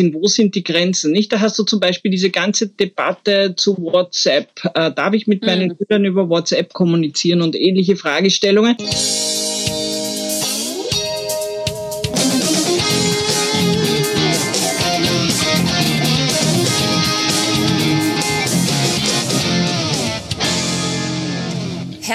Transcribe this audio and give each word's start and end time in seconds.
wo 0.00 0.26
sind 0.26 0.54
die 0.54 0.64
Grenzen? 0.64 1.12
Nicht? 1.12 1.32
Da 1.32 1.40
hast 1.40 1.58
du 1.58 1.64
zum 1.64 1.80
Beispiel 1.80 2.10
diese 2.10 2.30
ganze 2.30 2.68
Debatte 2.68 3.54
zu 3.56 3.76
WhatsApp. 3.78 4.48
Äh, 4.74 4.92
darf 4.92 5.14
ich 5.14 5.26
mit 5.26 5.44
meinen 5.44 5.70
mhm. 5.70 5.76
Schülern 5.76 6.04
über 6.04 6.28
WhatsApp 6.28 6.72
kommunizieren 6.72 7.42
und 7.42 7.56
ähnliche 7.56 7.96
Fragestellungen? 7.96 8.76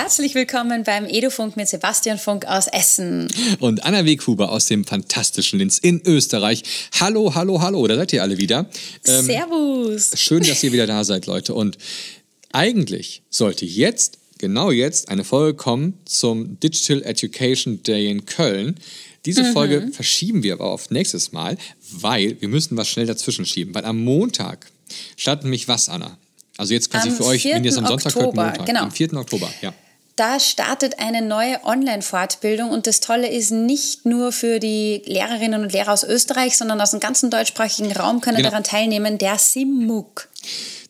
Herzlich 0.04 0.36
willkommen 0.36 0.84
beim 0.84 1.06
Edufunk 1.06 1.56
mit 1.56 1.70
Sebastian 1.70 2.18
Funk 2.18 2.46
aus 2.46 2.68
Essen. 2.68 3.30
Und 3.62 3.86
Anna 3.86 4.04
Weghuber 4.04 4.52
aus 4.52 4.66
dem 4.66 4.84
fantastischen 4.84 5.60
Linz 5.60 5.78
in 5.78 6.02
Österreich. 6.06 6.62
Hallo, 7.00 7.34
hallo, 7.36 7.62
hallo, 7.62 7.88
da 7.88 7.96
seid 7.96 8.12
ihr 8.12 8.22
alle 8.22 8.38
wieder. 8.38 8.70
Ähm, 9.08 9.26
Servus. 9.26 10.12
Schön, 10.16 10.44
dass 10.44 10.62
ihr 10.62 10.74
wieder 10.74 10.88
da 10.88 11.06
seid, 11.06 11.26
Leute. 11.26 11.54
Und 11.54 11.78
eigentlich 12.52 13.22
sollte 13.30 13.66
jetzt, 13.66 14.18
genau 14.40 14.72
jetzt, 14.72 15.08
eine 15.08 15.24
Folge 15.24 15.56
kommen 15.56 15.98
zum 16.04 16.60
Digital 16.60 17.02
Education 17.04 17.82
Day 17.84 18.12
in 18.12 18.26
Köln. 18.26 18.76
Diese 19.26 19.44
mhm. 19.44 19.54
Folge 19.54 19.88
verschieben 19.94 20.44
wir 20.44 20.52
aber 20.52 20.66
auf 20.66 20.92
nächstes 20.92 21.32
Mal, 21.32 21.58
weil 21.92 22.36
wir 22.42 22.50
müssen 22.50 22.76
was 22.76 22.90
schnell 22.90 23.06
dazwischen 23.06 23.46
schieben. 23.46 23.74
Weil 23.74 23.86
am 23.86 24.04
Montag 24.04 24.70
startet 25.16 25.46
nämlich 25.46 25.70
was, 25.70 25.88
Anna? 25.88 26.18
Also 26.58 26.74
jetzt 26.74 26.92
quasi 26.92 27.08
am 27.08 27.16
für 27.16 27.26
euch, 27.26 27.46
wenn 27.46 27.64
ihr 27.64 27.72
es 27.72 27.78
am 27.78 27.86
Sonntag 27.86 28.14
Oktober, 28.14 28.44
hört, 28.44 28.58
Montag. 28.58 28.66
Genau. 28.66 28.82
Am 28.82 28.92
4. 28.92 29.14
Oktober, 29.14 29.50
ja 29.62 29.74
da 30.16 30.40
startet 30.40 31.00
eine 31.00 31.22
neue 31.22 31.64
Online-Fortbildung 31.64 32.70
und 32.70 32.86
das 32.86 33.00
Tolle 33.00 33.30
ist 33.30 33.52
nicht 33.52 34.06
nur 34.06 34.32
für 34.32 34.60
die 34.60 35.02
Lehrerinnen 35.06 35.64
und 35.64 35.74
Lehrer 35.74 35.92
aus 35.92 36.04
Österreich, 36.04 36.58
sondern 36.58 36.80
aus 36.82 36.92
dem 36.92 37.00
ganzen 37.00 37.32
deutschsprachigen 37.32 37.92
Raum 37.92 38.22
können 38.22 38.38
genau. 38.38 38.50
daran 38.50 38.64
teilnehmen, 38.64 39.18
der 39.18 39.40
SIMUK. 39.40 40.30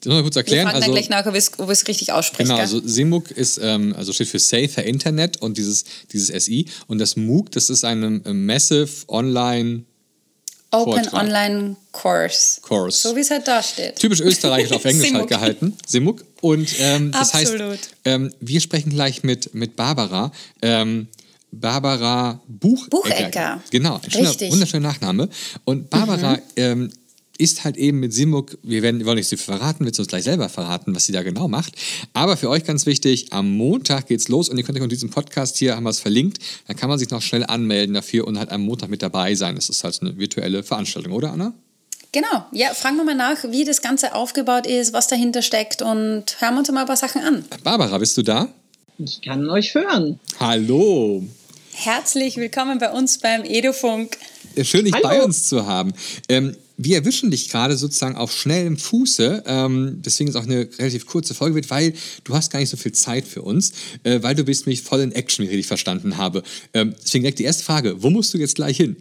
Das 0.01 0.09
muss 0.09 0.17
ich 0.17 0.23
kurz 0.23 0.35
erklären. 0.35 0.65
Wir 0.65 0.71
fragen 0.71 0.75
also, 0.75 0.87
dann 0.87 0.95
gleich 0.95 1.09
nach, 1.09 1.25
ob 1.25 1.35
ich 1.35 1.69
es 1.69 1.87
richtig 1.87 2.11
ausspreche. 2.11 2.49
Genau, 2.49 2.59
also 2.59 2.85
SIMUK 2.85 3.31
ist, 3.31 3.59
ähm, 3.63 3.95
also 3.97 4.11
steht 4.11 4.27
für 4.27 4.39
Safer 4.39 4.83
Internet 4.83 5.41
und 5.41 5.57
dieses, 5.57 5.85
dieses 6.11 6.27
SI. 6.43 6.65
Und 6.87 6.99
das 6.99 7.15
MOOC, 7.15 7.51
das 7.51 7.69
ist 7.69 7.85
eine 7.85 8.09
Massive 8.33 9.07
Online 9.07 9.85
Open 10.73 11.03
Vortrag. 11.03 11.21
Online 11.21 11.75
Course. 11.91 12.59
Course. 12.61 13.07
So 13.07 13.15
wie 13.15 13.19
es 13.19 13.29
halt 13.29 13.47
da 13.47 13.61
steht. 13.61 13.97
Typisch 13.97 14.21
österreichisch 14.21 14.71
auf 14.71 14.83
Englisch 14.85 15.13
halt 15.13 15.27
gehalten. 15.27 15.77
Simuk. 15.85 16.25
Und 16.41 16.67
ähm, 16.79 17.11
das 17.11 17.33
Absolut. 17.33 17.71
heißt, 17.71 17.89
ähm, 18.05 18.33
wir 18.39 18.59
sprechen 18.59 18.89
gleich 18.89 19.23
mit, 19.23 19.53
mit 19.53 19.75
Barbara. 19.75 20.31
Ähm, 20.61 21.07
Barbara 21.51 22.41
Buchecker. 22.47 22.89
Buchecker. 22.89 23.63
Genau, 23.69 24.01
ein 24.03 24.11
schöner, 24.11 24.51
wunderschöner 24.51 24.87
Nachname. 24.87 25.29
Und 25.65 25.89
Barbara 25.91 26.33
mhm. 26.33 26.41
ähm, 26.55 26.91
ist 27.37 27.63
halt 27.63 27.77
eben 27.77 27.99
mit 27.99 28.13
Simuk, 28.13 28.57
wir 28.61 28.83
werden, 28.83 28.99
wir 28.99 29.05
wollen 29.07 29.17
nicht 29.17 29.27
so 29.27 29.35
viel 29.35 29.45
verraten, 29.45 29.85
wird 29.85 29.97
uns 29.97 30.07
gleich 30.07 30.23
selber 30.23 30.49
verraten, 30.49 30.95
was 30.95 31.05
sie 31.05 31.11
da 31.11 31.23
genau 31.23 31.47
macht. 31.47 31.73
Aber 32.13 32.37
für 32.37 32.49
euch 32.49 32.63
ganz 32.63 32.85
wichtig, 32.85 33.33
am 33.33 33.57
Montag 33.57 34.07
geht's 34.07 34.27
los 34.27 34.49
und 34.49 34.57
ihr 34.57 34.63
könnt 34.63 34.77
euch 34.77 34.83
unter 34.83 34.93
diesem 34.93 35.09
Podcast 35.09 35.57
hier, 35.57 35.75
haben 35.75 35.83
wir 35.83 35.89
es 35.89 35.99
verlinkt, 35.99 36.39
dann 36.67 36.77
kann 36.77 36.89
man 36.89 36.99
sich 36.99 37.09
noch 37.09 37.21
schnell 37.21 37.43
anmelden 37.43 37.95
dafür 37.95 38.27
und 38.27 38.37
halt 38.37 38.51
am 38.51 38.61
Montag 38.61 38.89
mit 38.89 39.01
dabei 39.01 39.33
sein. 39.35 39.55
Das 39.55 39.69
ist 39.69 39.83
halt 39.83 39.99
eine 40.01 40.17
virtuelle 40.17 40.63
Veranstaltung, 40.63 41.11
oder 41.13 41.31
Anna? 41.31 41.53
Genau, 42.11 42.45
ja, 42.51 42.75
fragen 42.75 42.97
wir 42.97 43.03
mal 43.03 43.15
nach, 43.15 43.43
wie 43.49 43.65
das 43.65 43.81
Ganze 43.81 44.13
aufgebaut 44.13 44.67
ist, 44.67 44.93
was 44.93 45.07
dahinter 45.07 45.41
steckt 45.41 45.81
und 45.81 46.39
hören 46.39 46.53
wir 46.53 46.59
uns 46.59 46.71
mal 46.71 46.81
ein 46.81 46.85
paar 46.85 46.97
Sachen 46.97 47.23
an. 47.23 47.43
Barbara, 47.63 47.97
bist 47.97 48.15
du 48.17 48.21
da? 48.21 48.49
Ich 48.99 49.21
kann 49.23 49.49
euch 49.49 49.73
hören. 49.73 50.19
Hallo. 50.39 51.23
Herzlich 51.71 52.37
willkommen 52.37 52.77
bei 52.77 52.91
uns 52.91 53.17
beim 53.17 53.43
Edufunk. 53.43 54.17
Schön, 54.61 54.85
dich 54.85 54.93
Hallo. 54.93 55.07
bei 55.07 55.23
uns 55.23 55.49
zu 55.49 55.65
haben. 55.65 55.93
Ähm, 56.29 56.55
wir 56.77 56.97
erwischen 56.97 57.31
dich 57.31 57.49
gerade 57.49 57.77
sozusagen 57.77 58.15
auf 58.15 58.35
schnellem 58.35 58.77
Fuße, 58.77 59.43
ähm, 59.45 60.01
deswegen 60.03 60.29
ist 60.29 60.35
auch 60.35 60.43
eine 60.43 60.67
relativ 60.77 61.05
kurze 61.05 61.33
Folge 61.33 61.55
wird, 61.55 61.69
weil 61.69 61.93
du 62.23 62.33
hast 62.33 62.51
gar 62.51 62.59
nicht 62.59 62.69
so 62.69 62.77
viel 62.77 62.91
Zeit 62.91 63.27
für 63.27 63.41
uns, 63.41 63.73
äh, 64.03 64.21
weil 64.23 64.35
du 64.35 64.43
bist 64.43 64.65
nämlich 64.65 64.81
voll 64.81 65.01
in 65.01 65.11
Action, 65.11 65.43
wie 65.43 65.49
ich 65.49 65.51
richtig 65.51 65.67
verstanden 65.67 66.17
habe. 66.17 66.43
Ähm, 66.73 66.95
deswegen 67.03 67.23
direkt 67.23 67.39
die 67.39 67.43
erste 67.43 67.63
Frage, 67.63 68.01
wo 68.01 68.09
musst 68.09 68.33
du 68.33 68.37
jetzt 68.37 68.55
gleich 68.55 68.77
hin? 68.77 68.95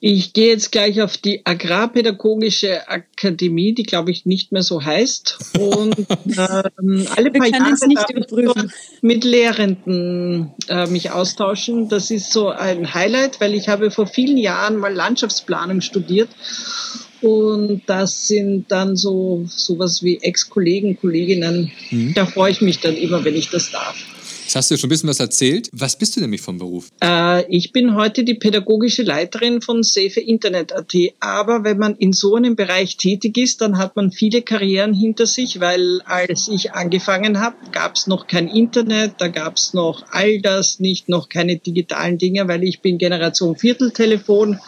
Ich 0.00 0.32
gehe 0.32 0.48
jetzt 0.48 0.70
gleich 0.70 1.02
auf 1.02 1.16
die 1.16 1.44
Agrarpädagogische 1.44 2.88
Akademie, 2.88 3.74
die 3.74 3.82
glaube 3.82 4.12
ich 4.12 4.26
nicht 4.26 4.52
mehr 4.52 4.62
so 4.62 4.84
heißt. 4.84 5.38
Und 5.58 5.96
ähm, 6.26 7.06
alle 7.16 7.32
paar 7.32 7.48
Jahre 7.48 7.74
mit 9.00 9.24
Lehrenden 9.24 10.52
äh, 10.68 10.86
mich 10.86 11.10
austauschen. 11.10 11.88
Das 11.88 12.12
ist 12.12 12.32
so 12.32 12.48
ein 12.48 12.94
Highlight, 12.94 13.40
weil 13.40 13.54
ich 13.54 13.68
habe 13.68 13.90
vor 13.90 14.06
vielen 14.06 14.36
Jahren 14.36 14.76
mal 14.76 14.94
Landschaftsplanung 14.94 15.80
studiert. 15.80 16.28
Und 17.20 17.82
das 17.86 18.28
sind 18.28 18.70
dann 18.70 18.94
so 18.96 19.44
sowas 19.48 20.04
wie 20.04 20.18
Ex-Kollegen, 20.22 21.00
Kolleginnen. 21.00 21.72
Mhm. 21.90 22.14
Da 22.14 22.26
freue 22.26 22.52
ich 22.52 22.60
mich 22.60 22.78
dann 22.78 22.96
immer, 22.96 23.24
wenn 23.24 23.34
ich 23.34 23.50
das 23.50 23.72
darf. 23.72 23.96
Jetzt 24.48 24.56
hast 24.56 24.70
du 24.70 24.76
ja 24.76 24.78
schon 24.78 24.88
ein 24.88 24.92
bisschen 24.92 25.10
was 25.10 25.20
erzählt. 25.20 25.68
Was 25.72 25.96
bist 25.96 26.16
du 26.16 26.22
nämlich 26.22 26.40
vom 26.40 26.56
Beruf? 26.56 26.88
Äh, 27.04 27.44
ich 27.54 27.70
bin 27.70 27.94
heute 27.94 28.24
die 28.24 28.32
pädagogische 28.32 29.02
Leiterin 29.02 29.60
von 29.60 29.82
Safe 29.82 30.20
Internet 30.20 30.72
AT. 30.72 30.94
Aber 31.20 31.64
wenn 31.64 31.76
man 31.76 31.96
in 31.96 32.14
so 32.14 32.34
einem 32.34 32.56
Bereich 32.56 32.96
tätig 32.96 33.36
ist, 33.36 33.60
dann 33.60 33.76
hat 33.76 33.94
man 33.94 34.10
viele 34.10 34.40
Karrieren 34.40 34.94
hinter 34.94 35.26
sich, 35.26 35.60
weil 35.60 36.00
als 36.06 36.48
ich 36.48 36.72
angefangen 36.72 37.40
habe, 37.40 37.56
gab 37.72 37.96
es 37.96 38.06
noch 38.06 38.26
kein 38.26 38.48
Internet, 38.48 39.16
da 39.18 39.28
gab 39.28 39.58
es 39.58 39.74
noch 39.74 40.06
all 40.12 40.40
das 40.40 40.80
nicht, 40.80 41.10
noch 41.10 41.28
keine 41.28 41.58
digitalen 41.58 42.16
Dinge, 42.16 42.48
weil 42.48 42.64
ich 42.64 42.80
bin 42.80 42.96
Generation 42.96 43.54
Vierteltelefon. 43.54 44.58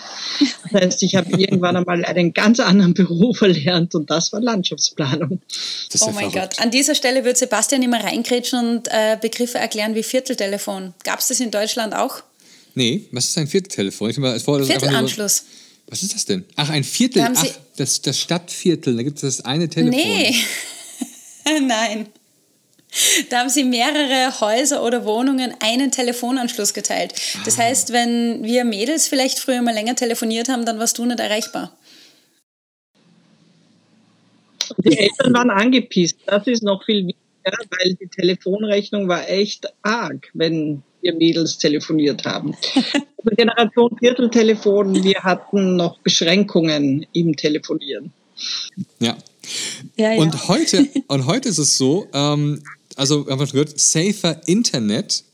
Das 0.65 0.83
heißt, 0.83 1.03
ich 1.05 1.17
habe 1.17 1.31
irgendwann 1.39 1.79
einmal 1.79 2.05
einen 2.05 2.35
ganz 2.35 2.61
anderen 2.61 2.93
Beruf 2.93 3.41
erlernt 3.41 3.95
und 3.95 4.11
das 4.11 4.31
war 4.35 4.43
Landschaftsplanung. 4.43 5.41
oh 6.03 6.11
mein 6.11 6.31
Gott. 6.33 6.61
An 6.61 6.71
dieser 6.71 6.95
Stelle 6.95 7.25
wird 7.25 7.39
Sebastian 7.39 7.83
immer 7.83 8.05
reingrätschen 8.05 8.59
und 8.59 8.89
äh, 8.89 9.17
Begriffe 9.19 9.57
erklären 9.57 9.70
erklären 9.71 9.95
wie 9.95 10.03
Vierteltelefon. 10.03 10.95
Gab 11.05 11.21
es 11.21 11.29
das 11.29 11.39
in 11.39 11.53
Deutschland 11.53 11.95
auch? 11.95 12.23
Nee, 12.75 13.07
was 13.13 13.27
ist 13.27 13.39
ein 13.39 13.47
Vierteltelefon? 13.47 14.11
Ich 14.11 14.19
mal, 14.19 14.39
Viertelanschluss. 14.39 15.45
was 15.87 16.03
ist 16.03 16.15
das 16.15 16.25
denn? 16.25 16.45
Ach, 16.57 16.69
ein 16.71 16.83
Viertel. 16.83 17.23
Ach, 17.23 17.47
das, 17.77 18.03
das 18.03 18.19
Stadtviertel. 18.19 18.97
Da 18.97 19.03
gibt 19.05 19.17
es 19.17 19.23
das 19.23 19.45
eine 19.45 19.69
Telefon. 19.69 20.01
Nee. 20.01 20.35
Nein. 21.63 22.07
Da 23.29 23.39
haben 23.39 23.49
sie 23.49 23.63
mehrere 23.63 24.41
Häuser 24.41 24.83
oder 24.83 25.05
Wohnungen 25.05 25.55
einen 25.61 25.93
Telefonanschluss 25.93 26.75
geteilt. 26.75 27.15
Das 27.45 27.57
ah. 27.59 27.63
heißt, 27.63 27.93
wenn 27.93 28.43
wir 28.43 28.65
Mädels 28.65 29.07
vielleicht 29.07 29.39
früher 29.39 29.63
mal 29.63 29.75
länger 29.75 29.95
telefoniert 29.95 30.49
haben, 30.49 30.65
dann 30.65 30.81
warst 30.81 30.99
du 30.99 31.05
nicht 31.05 31.21
erreichbar. 31.21 31.77
Die 34.79 34.99
Eltern 34.99 35.33
waren 35.33 35.51
angepisst. 35.51 36.19
Das 36.27 36.47
ist 36.49 36.65
noch 36.65 36.85
viel 36.85 37.07
wichtiger 37.07 37.30
ja, 37.45 37.53
weil 37.53 37.95
die 37.95 38.09
Telefonrechnung 38.09 39.09
war 39.09 39.29
echt 39.29 39.73
arg, 39.83 40.29
wenn 40.35 40.83
wir 41.03 41.15
Mädels 41.15 41.59
telefoniert 41.59 42.25
haben. 42.25 42.55
Also 43.23 43.37
Generation 43.37 43.99
Vierteltelefon, 43.99 45.05
wir 45.05 45.23
hatten 45.23 45.77
noch 45.77 45.99
Beschränkungen 45.99 47.05
im 47.13 47.37
Telefonieren. 47.37 48.15
Ja. 48.99 49.15
ja, 49.99 50.13
ja. 50.15 50.19
Und, 50.19 50.49
heute, 50.49 50.89
und 51.07 51.27
heute 51.27 51.51
ist 51.51 51.59
es 51.59 51.77
so, 51.77 52.07
ähm, 52.15 52.63
also 52.97 53.27
haben 53.29 53.39
wir 53.39 53.47
schon 53.47 53.61
gehört, 53.61 53.79
safer 53.79 54.41
Internet. 54.49 55.25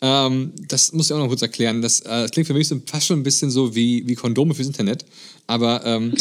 Ähm, 0.00 0.52
das 0.68 0.92
muss 0.92 1.06
ich 1.06 1.14
auch 1.14 1.18
noch 1.18 1.26
kurz 1.26 1.42
erklären. 1.42 1.82
Das, 1.82 1.98
äh, 2.00 2.04
das 2.04 2.30
klingt 2.30 2.46
für 2.46 2.54
mich 2.54 2.68
so 2.68 2.80
fast 2.86 3.06
schon 3.06 3.18
ein 3.18 3.24
bisschen 3.24 3.50
so 3.50 3.74
wie, 3.74 4.06
wie 4.06 4.14
Kondome 4.14 4.54
fürs 4.54 4.68
Internet. 4.68 5.04
Aber 5.46 5.84
ähm, 5.84 6.12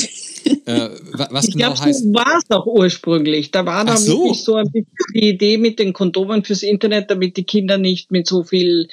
äh, 0.65 0.89
was 1.29 1.47
ich 1.47 1.53
genau 1.55 1.73
glaub, 1.73 1.85
heißt. 1.85 2.03
So 2.03 2.13
war 2.13 2.37
es 2.37 2.49
auch 2.49 2.65
ursprünglich. 2.65 3.51
Da 3.51 3.65
war 3.65 3.85
dann 3.85 3.97
so. 3.97 4.19
wirklich 4.19 4.43
so 4.43 4.55
ein 4.55 4.71
bisschen 4.71 4.87
die 5.13 5.29
Idee 5.29 5.57
mit 5.57 5.79
den 5.79 5.93
Kondomen 5.93 6.43
fürs 6.43 6.63
Internet, 6.63 7.09
damit 7.09 7.37
die 7.37 7.43
Kinder 7.43 7.77
nicht 7.77 8.11
mit 8.11 8.27
so 8.27 8.43
viel 8.43 8.87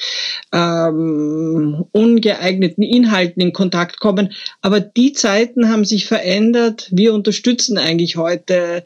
ähm, 0.53 1.84
ungeeigneten 1.93 2.82
Inhalten 2.82 3.43
in 3.43 3.53
Kontakt 3.53 4.00
kommen. 4.00 4.32
Aber 4.60 4.81
die 4.81 5.12
Zeiten 5.12 5.69
haben 5.69 5.84
sich 5.84 6.06
verändert. 6.06 6.88
Wir 6.90 7.14
unterstützen 7.14 7.78
eigentlich 7.78 8.17
heute, 8.17 8.85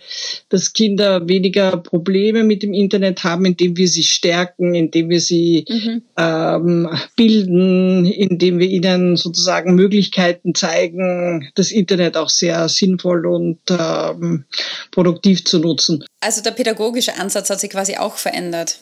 dass 0.48 0.72
Kinder 0.72 1.28
weniger 1.28 1.76
Probleme 1.76 2.44
mit 2.44 2.62
dem 2.62 2.72
Internet 2.72 3.24
haben, 3.24 3.44
indem 3.44 3.76
wir 3.76 3.88
sie 3.88 4.04
stärken, 4.04 4.74
indem 4.74 5.10
wir 5.10 5.20
sie 5.20 5.64
mhm. 5.68 6.02
ähm, 6.16 6.88
bilden, 7.16 8.04
indem 8.04 8.58
wir 8.58 8.68
ihnen 8.68 9.16
sozusagen 9.16 9.74
Möglichkeiten 9.74 10.54
zeigen, 10.54 11.35
das 11.54 11.70
Internet 11.70 12.16
auch 12.16 12.30
sehr 12.30 12.68
sinnvoll 12.68 13.26
und 13.26 13.58
ähm, 13.70 14.44
produktiv 14.90 15.44
zu 15.44 15.58
nutzen. 15.58 16.04
Also 16.20 16.42
der 16.42 16.52
pädagogische 16.52 17.16
Ansatz 17.16 17.50
hat 17.50 17.60
sich 17.60 17.70
quasi 17.70 17.96
auch 17.96 18.16
verändert. 18.16 18.78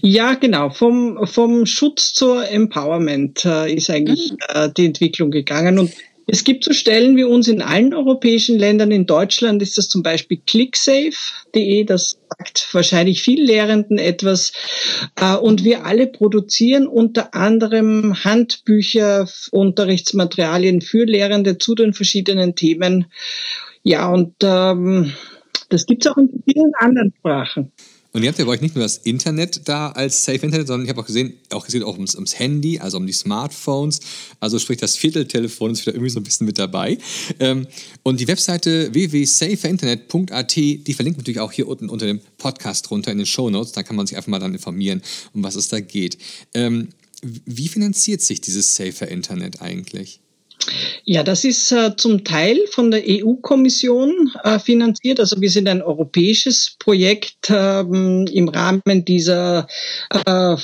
Ja, 0.00 0.34
genau. 0.34 0.70
Vom, 0.70 1.26
vom 1.26 1.66
Schutz 1.66 2.12
zur 2.14 2.48
Empowerment 2.48 3.44
äh, 3.44 3.72
ist 3.72 3.90
eigentlich 3.90 4.32
mhm. 4.32 4.38
äh, 4.48 4.70
die 4.74 4.86
Entwicklung 4.86 5.30
gegangen. 5.30 5.78
Und 5.78 5.92
Es 6.26 6.44
gibt 6.44 6.64
so 6.64 6.72
Stellen 6.72 7.16
wie 7.16 7.24
uns 7.24 7.48
in 7.48 7.62
allen 7.62 7.92
europäischen 7.92 8.58
Ländern. 8.58 8.90
In 8.90 9.06
Deutschland 9.06 9.62
ist 9.62 9.78
das 9.78 9.88
zum 9.88 10.02
Beispiel 10.02 10.40
clicksafe.de. 10.46 11.84
Das 11.84 12.20
sagt 12.38 12.68
wahrscheinlich 12.72 13.22
vielen 13.22 13.46
Lehrenden 13.46 13.98
etwas. 13.98 14.52
Äh, 15.16 15.36
und 15.36 15.64
wir 15.64 15.86
alle 15.86 16.06
produzieren 16.06 16.86
unter 16.86 17.34
anderem 17.34 18.22
Handbücher, 18.22 19.28
Unterrichtsmaterialien 19.50 20.80
für 20.80 21.04
Lehrende 21.04 21.58
zu 21.58 21.74
den 21.74 21.94
verschiedenen 21.94 22.54
Themen. 22.54 23.06
Ja, 23.82 24.08
und 24.08 24.34
ähm, 24.42 25.12
das 25.68 25.86
gibt 25.86 26.04
es 26.04 26.12
auch 26.12 26.16
in 26.16 26.42
vielen 26.44 26.72
anderen 26.78 27.12
Sprachen. 27.18 27.72
Und 28.12 28.22
ihr 28.22 28.28
habt 28.28 28.38
ja 28.38 28.44
bei 28.44 28.52
euch 28.52 28.60
nicht 28.60 28.74
nur 28.74 28.82
das 28.82 28.98
Internet 28.98 29.68
da 29.68 29.90
als 29.90 30.24
Safe 30.24 30.44
Internet, 30.44 30.66
sondern 30.66 30.84
ich 30.84 30.90
habe 30.90 31.00
auch 31.00 31.06
gesehen, 31.06 31.34
auch 31.50 31.64
gesehen 31.64 31.84
auch 31.84 31.94
ums, 31.94 32.14
ums, 32.14 32.38
Handy, 32.38 32.80
also 32.80 32.96
um 32.96 33.06
die 33.06 33.12
Smartphones. 33.12 34.00
Also 34.40 34.58
sprich, 34.58 34.78
das 34.78 34.96
Vierteltelefon 34.96 35.70
ist 35.70 35.82
wieder 35.82 35.94
irgendwie 35.94 36.10
so 36.10 36.18
ein 36.18 36.24
bisschen 36.24 36.46
mit 36.46 36.58
dabei. 36.58 36.98
Ähm, 37.38 37.66
und 38.02 38.18
die 38.18 38.26
Webseite 38.26 38.92
www.saferinternet.at, 38.92 40.56
die 40.56 40.94
verlinkt 40.94 41.18
natürlich 41.18 41.40
auch 41.40 41.52
hier 41.52 41.68
unten 41.68 41.88
unter 41.88 42.06
dem 42.06 42.20
Podcast 42.38 42.90
runter 42.90 43.12
in 43.12 43.18
den 43.18 43.26
Show 43.26 43.48
Notes. 43.48 43.72
Da 43.72 43.82
kann 43.84 43.96
man 43.96 44.06
sich 44.06 44.16
einfach 44.16 44.30
mal 44.30 44.40
dann 44.40 44.54
informieren, 44.54 45.02
um 45.32 45.44
was 45.44 45.54
es 45.54 45.68
da 45.68 45.78
geht. 45.78 46.18
Ähm, 46.52 46.88
wie 47.22 47.68
finanziert 47.68 48.22
sich 48.22 48.40
dieses 48.40 48.74
Safer 48.74 49.08
Internet 49.08 49.62
eigentlich? 49.62 50.20
Ja, 51.04 51.22
das 51.22 51.44
ist 51.44 51.70
äh, 51.72 51.96
zum 51.96 52.24
Teil 52.24 52.58
von 52.70 52.90
der 52.90 53.02
EU-Kommission 53.06 54.32
äh, 54.44 54.58
finanziert. 54.58 55.18
Also 55.18 55.40
wir 55.40 55.48
sind 55.50 55.66
ein 55.68 55.80
europäisches 55.82 56.76
Projekt 56.78 57.50
ähm, 57.50 58.26
im 58.32 58.48
Rahmen 58.48 59.04
dieser 59.04 59.66
äh, 60.12 60.52
äh 60.52 60.56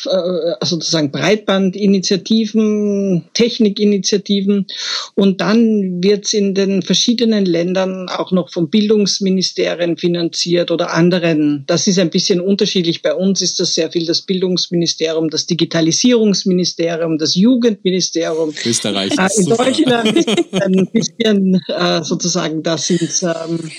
sozusagen 0.62 1.10
Breitbandinitiativen, 1.10 3.24
Technikinitiativen. 3.34 4.66
Und 5.14 5.40
dann 5.40 6.02
wird 6.02 6.26
es 6.26 6.34
in 6.34 6.54
den 6.54 6.82
verschiedenen 6.82 7.46
Ländern 7.46 8.08
auch 8.08 8.32
noch 8.32 8.50
von 8.50 8.70
Bildungsministerien 8.70 9.96
finanziert 9.96 10.70
oder 10.70 10.92
anderen. 10.92 11.64
Das 11.66 11.86
ist 11.86 11.98
ein 11.98 12.10
bisschen 12.10 12.40
unterschiedlich. 12.40 13.02
Bei 13.02 13.14
uns 13.14 13.42
ist 13.42 13.60
das 13.60 13.74
sehr 13.74 13.90
viel 13.90 14.06
das 14.06 14.22
Bildungsministerium, 14.22 15.30
das 15.30 15.46
Digitalisierungsministerium, 15.46 17.18
das 17.18 17.34
Jugendministerium. 17.34 18.54
Österreich. 18.64 19.12
Äh, 19.18 19.40
in 19.40 19.46
Deutschland 19.46 19.85
ein 19.92 20.88
bisschen 20.92 21.60
äh, 21.68 22.02
sozusagen, 22.02 22.62
das 22.62 22.86
sind, 22.86 23.10
ähm, 23.22 23.70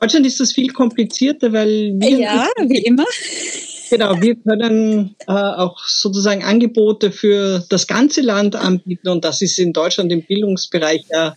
Deutschland 0.00 0.26
ist 0.26 0.40
das 0.40 0.52
viel 0.52 0.72
komplizierter, 0.72 1.52
weil 1.52 1.94
wir. 1.96 2.18
Ja, 2.18 2.48
wie 2.66 2.82
immer. 2.82 3.04
Genau, 3.90 4.20
wir 4.20 4.34
können 4.36 5.14
äh, 5.26 5.32
auch 5.32 5.78
sozusagen 5.86 6.42
Angebote 6.42 7.12
für 7.12 7.64
das 7.68 7.86
ganze 7.86 8.20
Land 8.20 8.56
anbieten 8.56 9.08
und 9.08 9.24
das 9.24 9.42
ist 9.42 9.58
in 9.58 9.72
Deutschland 9.72 10.10
im 10.12 10.22
Bildungsbereich 10.22 11.04
ja 11.10 11.34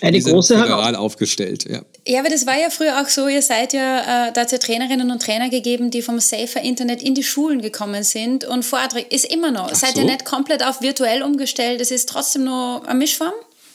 eine 0.00 0.18
die 0.18 0.22
große 0.22 0.56
Herausforderung. 0.56 0.96
aufgestellt, 0.96 1.64
ja. 1.68 1.82
Ja, 2.06 2.20
aber 2.20 2.28
das 2.28 2.46
war 2.46 2.58
ja 2.58 2.70
früher 2.70 3.00
auch 3.00 3.08
so, 3.08 3.28
ihr 3.28 3.42
seid 3.42 3.72
ja, 3.72 4.28
äh, 4.28 4.32
da 4.32 4.42
hat 4.42 4.52
ja 4.52 4.58
Trainerinnen 4.58 5.10
und 5.10 5.22
Trainer 5.22 5.48
gegeben, 5.48 5.90
die 5.90 6.02
vom 6.02 6.18
Safer 6.20 6.62
Internet 6.62 7.02
in 7.02 7.14
die 7.14 7.22
Schulen 7.22 7.62
gekommen 7.62 8.02
sind 8.02 8.44
und 8.44 8.64
Vorträge 8.64 9.08
ist 9.10 9.32
immer 9.32 9.50
noch. 9.50 9.68
Ach 9.70 9.74
seid 9.74 9.94
so? 9.94 10.00
ihr 10.00 10.06
nicht 10.06 10.24
komplett 10.24 10.64
auf 10.64 10.82
virtuell 10.82 11.22
umgestellt, 11.22 11.80
es 11.80 11.90
ist 11.90 12.08
trotzdem 12.08 12.44
nur 12.44 12.86
eine 12.86 12.98
Mischform? 12.98 13.32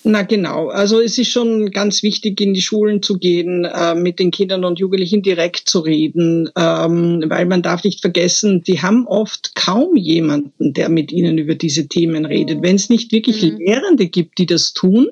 Na 0.07 0.21
genau, 0.21 0.69
also 0.69 1.01
es 1.01 1.17
ist 1.17 1.31
schon 1.31 1.69
ganz 1.71 2.01
wichtig, 2.01 2.39
in 2.39 2.53
die 2.53 2.61
Schulen 2.61 3.01
zu 3.01 3.17
gehen, 3.17 3.65
äh, 3.65 3.93
mit 3.93 4.19
den 4.19 4.31
Kindern 4.31 4.63
und 4.63 4.79
Jugendlichen 4.79 5.21
direkt 5.21 5.67
zu 5.67 5.79
reden, 5.79 6.49
ähm, 6.55 7.25
weil 7.27 7.45
man 7.45 7.61
darf 7.61 7.83
nicht 7.83 7.99
vergessen, 7.99 8.63
die 8.63 8.81
haben 8.81 9.05
oft 9.05 9.53
kaum 9.53 9.97
jemanden, 9.97 10.73
der 10.73 10.87
mit 10.87 11.11
ihnen 11.11 11.37
über 11.37 11.55
diese 11.55 11.89
Themen 11.89 12.25
redet. 12.25 12.61
Wenn 12.61 12.77
es 12.77 12.89
nicht 12.89 13.11
wirklich 13.11 13.43
mhm. 13.43 13.57
Lehrende 13.57 14.07
gibt, 14.07 14.37
die 14.37 14.45
das 14.45 14.71
tun, 14.71 15.09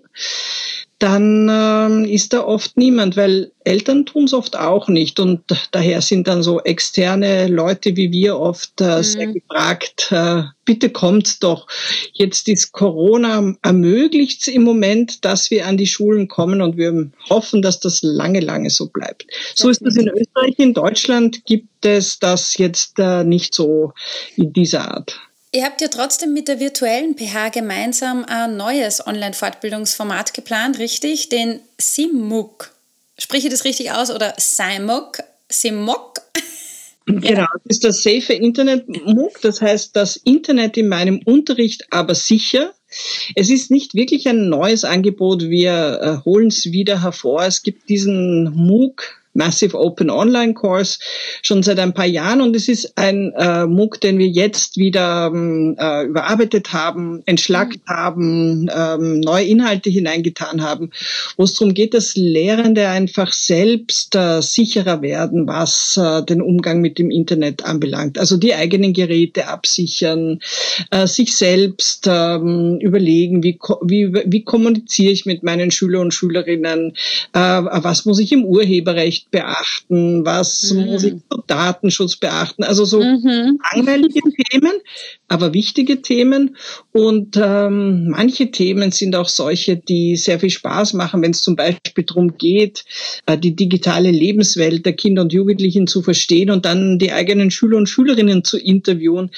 dann 0.99 1.49
ähm, 1.51 2.05
ist 2.05 2.31
da 2.31 2.45
oft 2.45 2.77
niemand, 2.77 3.17
weil 3.17 3.51
Eltern 3.65 4.05
tun 4.05 4.25
es 4.25 4.33
oft 4.33 4.57
auch 4.57 4.87
nicht. 4.87 5.19
Und 5.19 5.41
daher 5.71 6.01
sind 6.01 6.27
dann 6.27 6.41
so 6.41 6.61
externe 6.61 7.47
Leute 7.47 7.97
wie 7.97 8.11
wir 8.11 8.39
oft 8.39 8.79
äh, 8.79 8.97
mhm. 8.97 9.03
sehr 9.03 9.27
gefragt, 9.27 10.07
äh, 10.11 10.43
bitte 10.63 10.89
kommt 10.89 11.43
doch. 11.43 11.67
Jetzt 12.13 12.47
ist 12.47 12.71
Corona 12.71 13.53
ermöglicht 13.61 14.47
im 14.47 14.63
Moment, 14.63 15.25
dass 15.25 15.51
wir 15.51 15.67
an 15.67 15.75
die 15.75 15.87
Schulen 15.87 16.29
kommen 16.29 16.61
und 16.61 16.77
wir 16.77 17.11
hoffen, 17.29 17.61
dass 17.61 17.81
das 17.81 18.01
lange, 18.01 18.39
lange 18.39 18.69
so 18.69 18.87
bleibt. 18.87 19.27
So 19.53 19.69
ist 19.69 19.81
das 19.85 19.97
in 19.97 20.07
Österreich. 20.07 20.57
In 20.57 20.73
Deutschland 20.73 21.43
gibt 21.45 21.85
es 21.85 22.19
das 22.19 22.57
jetzt 22.57 22.99
äh, 22.99 23.25
nicht 23.25 23.53
so 23.53 23.93
in 24.37 24.53
dieser 24.53 24.91
Art. 24.91 25.19
Ihr 25.55 25.63
habt 25.63 25.79
ja 25.79 25.87
trotzdem 25.87 26.33
mit 26.33 26.49
der 26.49 26.59
virtuellen 26.59 27.15
PH 27.15 27.47
gemeinsam 27.47 28.25
ein 28.25 28.57
neues 28.57 29.07
Online-Fortbildungsformat 29.07 30.33
geplant, 30.33 30.79
richtig? 30.79 31.29
Den 31.29 31.61
SIMUK. 31.77 32.71
Spreche 33.17 33.47
ich 33.47 33.53
das 33.53 33.63
richtig 33.63 33.93
aus? 33.93 34.11
Oder 34.11 34.33
SIMUK? 34.37 35.19
SIMUK? 35.49 36.21
Genau, 37.07 37.45
das 37.53 37.77
ist 37.77 37.83
das 37.83 38.01
Safe 38.01 38.33
Internet 38.33 38.89
MOOC, 38.89 39.39
das 39.43 39.61
heißt 39.61 39.95
das 39.95 40.15
Internet 40.15 40.75
in 40.75 40.87
meinem 40.87 41.19
Unterricht, 41.23 41.85
aber 41.91 42.15
sicher. 42.15 42.73
Es 43.35 43.51
ist 43.51 43.69
nicht 43.69 43.93
wirklich 43.93 44.27
ein 44.27 44.49
neues 44.49 44.83
Angebot, 44.83 45.43
wir 45.43 45.99
äh, 46.01 46.25
holen 46.25 46.47
es 46.47 46.71
wieder 46.71 47.03
hervor. 47.03 47.43
Es 47.43 47.61
gibt 47.61 47.89
diesen 47.89 48.45
MOOC 48.55 49.03
Massive 49.35 49.77
Open 49.77 50.09
Online 50.09 50.53
Course 50.53 50.99
schon 51.41 51.63
seit 51.63 51.79
ein 51.79 51.93
paar 51.93 52.05
Jahren 52.05 52.41
und 52.41 52.55
es 52.55 52.67
ist 52.67 52.97
ein 52.97 53.33
äh, 53.37 53.65
MOOC, 53.65 54.01
den 54.01 54.17
wir 54.17 54.27
jetzt 54.27 54.77
wieder 54.77 55.31
ähm, 55.33 55.75
äh, 55.79 56.05
überarbeitet 56.05 56.73
haben, 56.73 57.21
entschlackt 57.25 57.79
mhm. 57.87 57.93
haben, 57.93 58.69
ähm, 58.75 59.19
neue 59.19 59.45
Inhalte 59.45 59.89
hineingetan 59.89 60.61
haben, 60.61 60.91
wo 61.37 61.43
es 61.43 61.53
darum 61.53 61.73
geht, 61.73 61.93
dass 61.93 62.15
Lehrende 62.15 62.87
einfach 62.87 63.31
selbst 63.31 64.15
äh, 64.15 64.41
sicherer 64.41 65.01
werden, 65.01 65.47
was 65.47 65.97
äh, 65.97 66.23
den 66.23 66.41
Umgang 66.41 66.81
mit 66.81 66.97
dem 66.97 67.11
Internet 67.11 67.65
anbelangt. 67.65 68.17
Also 68.17 68.37
die 68.37 68.55
eigenen 68.55 68.93
Geräte 68.93 69.47
absichern, 69.47 70.39
äh, 70.91 71.07
sich 71.07 71.35
selbst 71.35 72.07
ähm, 72.07 72.79
überlegen, 72.79 73.43
wie, 73.43 73.59
wie, 73.81 74.13
wie 74.25 74.43
kommuniziere 74.43 75.11
ich 75.11 75.25
mit 75.25 75.43
meinen 75.43 75.71
Schülern 75.71 76.03
und 76.03 76.13
Schülerinnen, 76.13 76.95
äh, 77.33 77.39
was 77.39 78.05
muss 78.05 78.19
ich 78.19 78.31
im 78.31 78.45
Urheberrecht 78.45 79.24
beachten, 79.31 80.25
was 80.25 80.71
mhm. 80.71 80.85
muss 80.85 81.03
ich 81.03 81.15
zum 81.29 81.43
Datenschutz 81.47 82.15
beachten. 82.15 82.63
Also 82.63 82.85
so 82.85 83.03
mhm. 83.03 83.59
langweilige 83.73 84.21
Themen, 84.49 84.73
aber 85.27 85.53
wichtige 85.53 86.01
Themen. 86.01 86.55
Und 86.91 87.35
ähm, 87.41 88.09
manche 88.09 88.51
Themen 88.51 88.91
sind 88.91 89.15
auch 89.15 89.27
solche, 89.27 89.75
die 89.75 90.15
sehr 90.17 90.39
viel 90.39 90.51
Spaß 90.51 90.93
machen, 90.93 91.21
wenn 91.21 91.31
es 91.31 91.41
zum 91.41 91.55
Beispiel 91.55 92.03
darum 92.05 92.37
geht, 92.37 92.85
äh, 93.25 93.37
die 93.37 93.55
digitale 93.55 94.11
Lebenswelt 94.11 94.85
der 94.85 94.93
Kinder 94.93 95.23
und 95.23 95.33
Jugendlichen 95.33 95.87
zu 95.87 96.03
verstehen 96.03 96.51
und 96.51 96.65
dann 96.65 96.99
die 96.99 97.11
eigenen 97.11 97.49
Schüler 97.49 97.77
und 97.77 97.89
Schülerinnen 97.89 98.43
zu 98.43 98.57
interviewen. 98.57 99.31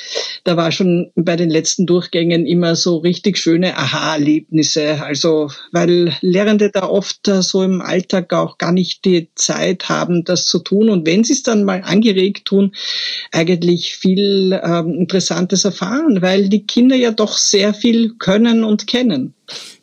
Da 0.44 0.57
war 0.57 0.72
schon 0.72 1.12
bei 1.16 1.36
den 1.36 1.50
letzten 1.50 1.86
Durchgängen 1.86 2.45
immer 2.45 2.75
so 2.75 2.98
richtig 2.98 3.38
schöne 3.38 3.78
Aha-Erlebnisse. 3.78 5.01
Also 5.01 5.50
weil 5.72 6.13
Lehrende 6.22 6.69
da 6.69 6.88
oft 6.88 7.28
äh, 7.30 7.42
so 7.42 7.63
im 7.63 7.81
Alltag 7.81 8.33
auch 8.33 8.57
gar 8.57 8.73
nicht 8.73 9.06
die 9.06 9.30
Zeit 9.35 9.88
haben, 9.88 10.26
das 10.26 10.45
zu 10.45 10.59
tun. 10.59 10.90
Und 10.90 11.07
wenn 11.07 11.23
sie 11.23 11.33
es 11.33 11.44
dann 11.44 11.64
mal 11.64 11.81
angeregt 11.83 12.45
tun, 12.45 12.73
eigentlich 13.31 13.95
viel 13.95 14.59
ähm, 14.64 14.94
Interessantes 14.94 15.64
erfahren 15.64 15.77
erfahren, 15.78 16.22
weil 16.22 16.50
die 16.50 16.64
Kinder 16.64 16.96
ja 16.96 17.12
doch 17.12 17.38
sehr 17.38 17.74
viel 17.74 18.16
können 18.18 18.64
und 18.64 18.88
kennen. 18.88 19.34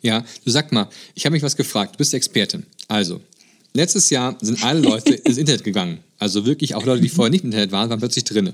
Ja, 0.01 0.23
du 0.43 0.51
sag 0.51 0.71
mal, 0.71 0.87
ich 1.13 1.25
habe 1.25 1.33
mich 1.33 1.43
was 1.43 1.55
gefragt. 1.55 1.95
Du 1.95 1.97
bist 1.97 2.13
Expertin. 2.13 2.65
Also, 2.87 3.21
letztes 3.73 4.09
Jahr 4.09 4.37
sind 4.41 4.63
alle 4.63 4.81
Leute 4.81 5.13
ins 5.23 5.37
Internet 5.37 5.63
gegangen. 5.63 5.99
Also 6.19 6.45
wirklich 6.45 6.75
auch 6.75 6.85
Leute, 6.85 7.01
die 7.01 7.09
vorher 7.09 7.31
nicht 7.31 7.43
im 7.43 7.51
Internet 7.51 7.71
waren, 7.71 7.89
waren 7.89 7.99
plötzlich 7.99 8.23
drinne. 8.23 8.53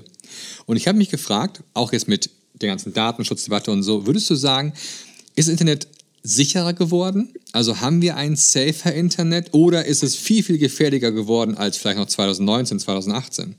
Und 0.66 0.76
ich 0.76 0.88
habe 0.88 0.98
mich 0.98 1.10
gefragt, 1.10 1.62
auch 1.74 1.92
jetzt 1.92 2.08
mit 2.08 2.30
der 2.54 2.68
ganzen 2.68 2.92
Datenschutzdebatte 2.92 3.70
und 3.70 3.82
so, 3.82 4.06
würdest 4.06 4.28
du 4.30 4.34
sagen, 4.34 4.72
ist 5.36 5.48
das 5.48 5.52
Internet 5.52 5.86
sicherer 6.22 6.72
geworden? 6.72 7.32
Also 7.52 7.80
haben 7.80 8.00
wir 8.02 8.16
ein 8.16 8.36
safer 8.36 8.94
Internet 8.94 9.52
oder 9.52 9.84
ist 9.84 10.02
es 10.02 10.16
viel, 10.16 10.42
viel 10.42 10.58
gefährlicher 10.58 11.12
geworden 11.12 11.56
als 11.56 11.76
vielleicht 11.76 11.98
noch 11.98 12.06
2019, 12.06 12.78
2018? 12.78 13.54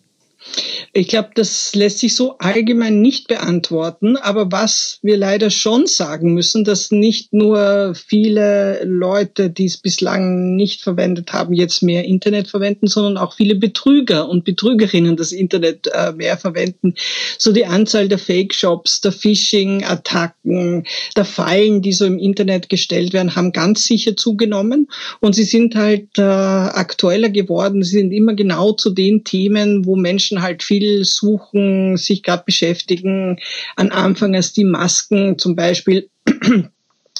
Ich 0.96 1.08
glaube, 1.08 1.30
das 1.34 1.74
lässt 1.74 2.00
sich 2.00 2.16
so 2.16 2.38
allgemein 2.38 3.02
nicht 3.02 3.28
beantworten. 3.28 4.16
Aber 4.16 4.52
was 4.52 5.00
wir 5.02 5.18
leider 5.18 5.50
schon 5.50 5.88
sagen 5.88 6.36
müssen, 6.36 6.64
dass 6.64 6.92
nicht 6.92 7.34
nur 7.34 7.96
viele 7.96 8.84
Leute, 8.84 9.50
die 9.50 9.66
es 9.66 9.78
bislang 9.78 10.56
nicht 10.56 10.82
verwendet 10.82 11.34
haben, 11.34 11.54
jetzt 11.54 11.82
mehr 11.82 12.06
Internet 12.06 12.48
verwenden, 12.48 12.86
sondern 12.86 13.18
auch 13.18 13.34
viele 13.34 13.56
Betrüger 13.56 14.30
und 14.30 14.46
Betrügerinnen 14.46 15.18
das 15.18 15.32
Internet 15.32 15.88
äh, 15.88 16.12
mehr 16.12 16.38
verwenden. 16.38 16.94
So 17.40 17.52
die 17.52 17.66
Anzahl 17.66 18.08
der 18.08 18.20
Fake-Shops, 18.20 19.02
der 19.02 19.14
Phishing-Attacken, 19.14 20.86
der 21.16 21.26
Fallen, 21.26 21.82
die 21.82 21.94
so 21.94 22.06
im 22.06 22.20
Internet 22.20 22.70
gestellt 22.70 23.14
werden, 23.14 23.36
haben 23.36 23.52
ganz 23.52 23.86
sicher 23.86 24.16
zugenommen. 24.16 24.88
Und 25.22 25.34
sie 25.34 25.44
sind 25.44 25.76
halt 25.76 26.20
äh, 26.20 26.22
aktueller 26.22 27.30
geworden. 27.30 27.84
Sie 27.84 27.98
sind 27.98 28.12
immer 28.12 28.36
genau 28.36 28.74
zu 28.74 28.92
den 28.92 29.24
Themen, 29.24 29.86
wo 29.86 29.96
Menschen 29.96 30.33
halt 30.42 30.64
viel 30.64 31.06
suchen, 31.06 31.98
sich 31.98 32.24
gerade 32.24 32.44
beschäftigen. 32.46 33.40
An 33.76 33.92
Anfang 33.92 34.36
als 34.36 34.54
die 34.54 34.66
Masken 34.66 35.38
zum 35.38 35.56
Beispiel 35.56 36.10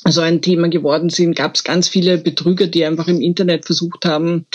so 0.06 0.22
ein 0.22 0.42
Thema 0.42 0.70
geworden 0.70 1.10
sind, 1.10 1.36
gab 1.36 1.56
es 1.56 1.64
ganz 1.64 1.88
viele 1.88 2.18
Betrüger, 2.18 2.68
die 2.68 2.86
einfach 2.86 3.08
im 3.08 3.22
Internet 3.22 3.66
versucht 3.66 4.06
haben, 4.06 4.46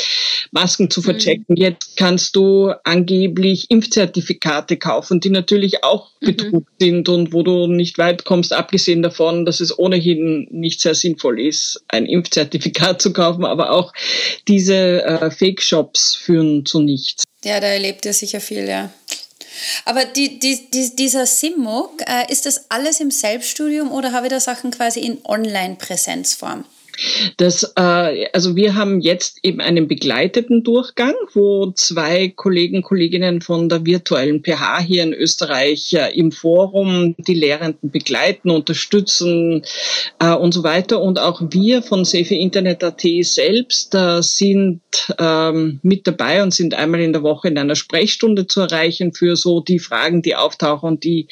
Masken 0.51 0.91
zu 0.91 1.01
mhm. 1.01 1.05
verchecken. 1.05 1.45
Mhm. 1.49 1.57
Jetzt 1.57 1.97
kannst 1.97 2.37
du 2.37 2.73
angeblich 2.85 3.71
Impfzertifikate 3.71 4.77
kaufen, 4.77 5.21
die 5.21 5.31
natürlich 5.31 5.85
auch. 5.85 6.11
Betrug 6.21 6.65
mhm. 6.65 6.75
sind 6.81 7.09
und 7.09 7.33
wo 7.33 7.45
du 7.45 7.69
nicht 7.69 7.97
weit 7.97 8.25
kommst, 8.25 8.53
abgesehen 8.53 9.03
davon, 9.03 9.45
dass 9.45 9.61
es 9.61 9.79
ohnehin 9.79 10.49
nicht 10.51 10.81
sehr 10.81 10.97
sinnvoll 10.97 11.41
ist, 11.41 11.85
ein 11.87 12.07
Impfzertifikat 12.07 13.01
zu 13.03 13.13
kaufen, 13.13 13.45
aber 13.45 13.71
auch 13.71 13.93
diese 14.49 15.05
äh, 15.05 15.31
Fake-Shops 15.31 16.17
führen 16.17 16.67
zu 16.67 16.81
nichts. 16.81 17.28
Ja, 17.45 17.61
da 17.61 17.69
erlebt 17.69 18.05
ihr 18.05 18.13
sicher 18.13 18.41
viel, 18.41 18.69
ja. 18.69 18.91
Aber 19.85 20.05
die, 20.05 20.39
die, 20.39 20.71
die, 20.71 20.95
dieser 20.95 21.27
Simmuk, 21.27 22.03
äh, 22.07 22.31
ist 22.31 22.47
das 22.47 22.71
alles 22.71 23.01
im 23.01 23.11
Selbststudium 23.11 23.91
oder 23.91 24.13
habe 24.13 24.27
ich 24.27 24.31
da 24.31 24.41
Sachen 24.41 24.71
quasi 24.71 25.01
in 25.01 25.25
Online-Präsenzform? 25.25 26.65
Das, 27.37 27.73
äh, 27.77 28.27
also 28.33 28.57
wir 28.57 28.75
haben 28.75 29.01
jetzt 29.01 29.39
eben 29.43 29.61
einen 29.61 29.89
begleiteten 29.89 30.63
Durchgang, 30.65 31.15
wo 31.33 31.71
zwei 31.73 32.29
Kollegen, 32.29 32.83
Kolleginnen 32.83 33.41
von 33.41 33.69
der 33.69 33.85
virtuellen 33.85 34.43
PH 34.43 34.81
hier 34.81 35.03
in 35.03 35.13
Österreich 35.13 35.93
äh, 35.95 36.11
im 36.19 36.33
Forum 36.33 37.15
die 37.19 37.35
Lehrenden 37.35 37.91
begleiten, 37.91 38.51
unterstützen 38.51 39.63
äh, 40.19 40.35
und 40.35 40.53
so 40.53 40.63
weiter. 40.65 41.01
Und 41.01 41.21
auch 41.21 41.41
wir 41.51 41.83
von 41.83 42.05
Safe 42.05 42.35
Internet.at 42.35 43.03
selbst 43.23 43.97
sind 44.21 44.81
ähm, 45.19 45.81
mit 45.83 46.07
dabei 46.07 46.43
und 46.43 46.53
sind 46.53 46.75
einmal 46.75 47.01
in 47.01 47.13
der 47.13 47.23
Woche 47.23 47.49
in 47.49 47.59
einer 47.59 47.77
Sprechstunde 47.77 48.47
zu 48.47 48.61
erreichen 48.61 49.13
für 49.13 49.37
so 49.37 49.61
die 49.61 49.79
Fragen, 49.79 50.23
die 50.23 50.35
auftauchen, 50.35 51.01
die 51.01 51.29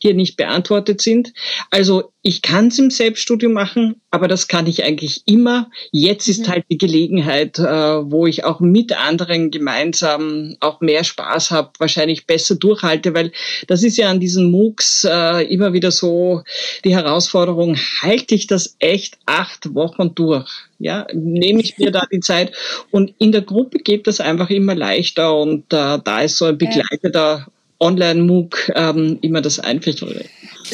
hier 0.00 0.14
nicht 0.14 0.36
beantwortet 0.36 1.00
sind. 1.00 1.32
Also 1.70 2.12
ich 2.28 2.42
kann 2.42 2.66
es 2.66 2.78
im 2.78 2.90
Selbststudium 2.90 3.54
machen, 3.54 4.02
aber 4.10 4.28
das 4.28 4.48
kann 4.48 4.66
ich 4.66 4.84
eigentlich 4.84 5.22
immer. 5.24 5.70
Jetzt 5.92 6.28
ist 6.28 6.40
mhm. 6.40 6.48
halt 6.48 6.64
die 6.70 6.76
Gelegenheit, 6.76 7.58
äh, 7.58 7.62
wo 7.62 8.26
ich 8.26 8.44
auch 8.44 8.60
mit 8.60 8.92
anderen 8.92 9.50
gemeinsam 9.50 10.54
auch 10.60 10.82
mehr 10.82 11.04
Spaß 11.04 11.52
habe, 11.52 11.70
wahrscheinlich 11.78 12.26
besser 12.26 12.56
durchhalte, 12.56 13.14
weil 13.14 13.32
das 13.66 13.82
ist 13.82 13.96
ja 13.96 14.10
an 14.10 14.20
diesen 14.20 14.50
MOOCs 14.50 15.04
äh, 15.04 15.44
immer 15.44 15.72
wieder 15.72 15.90
so 15.90 16.42
die 16.84 16.94
Herausforderung, 16.94 17.78
halte 18.02 18.34
ich 18.34 18.46
das 18.46 18.76
echt 18.78 19.16
acht 19.24 19.74
Wochen 19.74 20.14
durch? 20.14 20.50
Ja, 20.78 21.06
nehme 21.14 21.62
ich 21.62 21.78
mir 21.78 21.90
da 21.90 22.02
die 22.12 22.20
Zeit 22.20 22.52
und 22.90 23.14
in 23.16 23.32
der 23.32 23.40
Gruppe 23.40 23.78
geht 23.78 24.06
das 24.06 24.20
einfach 24.20 24.50
immer 24.50 24.74
leichter 24.74 25.34
und 25.34 25.72
äh, 25.72 25.98
da 26.04 26.20
ist 26.20 26.36
so 26.36 26.44
ein 26.44 26.58
begleiteter 26.58 27.46
Online-MOOC 27.80 28.72
ähm, 28.74 29.18
immer 29.22 29.40
das 29.40 29.60
Einfachere. 29.60 30.24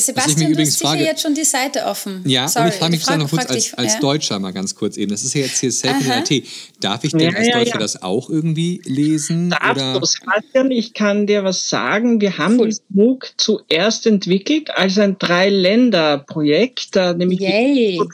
Sebastian, 0.01 0.53
du 0.53 0.61
hast 0.61 0.79
sicher 0.79 0.97
jetzt 0.97 1.23
schon 1.23 1.35
die 1.35 1.45
Seite 1.45 1.85
offen. 1.85 2.23
Ja, 2.27 2.49
Sorry, 2.49 2.67
und 2.67 2.73
ich 2.73 2.79
frage 2.79 2.91
mich 2.93 3.03
frag, 3.03 3.19
noch 3.19 3.31
kurz 3.31 3.47
als, 3.47 3.75
als 3.75 3.95
ja? 3.95 4.01
Deutscher 4.01 4.39
mal 4.39 4.53
ganz 4.53 4.75
kurz 4.75 4.97
eben. 4.97 5.11
Das 5.11 5.25
ist 5.25 5.35
ja 5.35 5.43
jetzt 5.43 5.59
hier 5.61 5.73
Self-AT. 5.73 6.43
Darf 6.81 7.05
ich 7.05 7.13
denn 7.13 7.21
ja, 7.21 7.39
als 7.39 7.51
Deutscher 7.51 7.75
ja, 7.75 7.79
das 7.79 8.03
auch 8.03 8.31
irgendwie 8.31 8.81
lesen? 8.85 9.51
Darfst 9.51 9.97
du, 9.97 10.05
Sebastian, 10.05 10.71
ich 10.71 10.95
kann 10.95 11.27
dir 11.27 11.45
was 11.45 11.69
sagen. 11.69 12.21
Wir 12.21 12.39
haben 12.39 12.61
cool. 12.61 12.69
das 12.69 12.83
MOOC 12.91 13.33
zuerst 13.37 14.07
entwickelt 14.07 14.71
als 14.71 14.99
ein 14.99 15.19
Drei-Länder-Projekt, 15.19 16.97
äh, 16.97 17.15
nämlich 17.15 17.41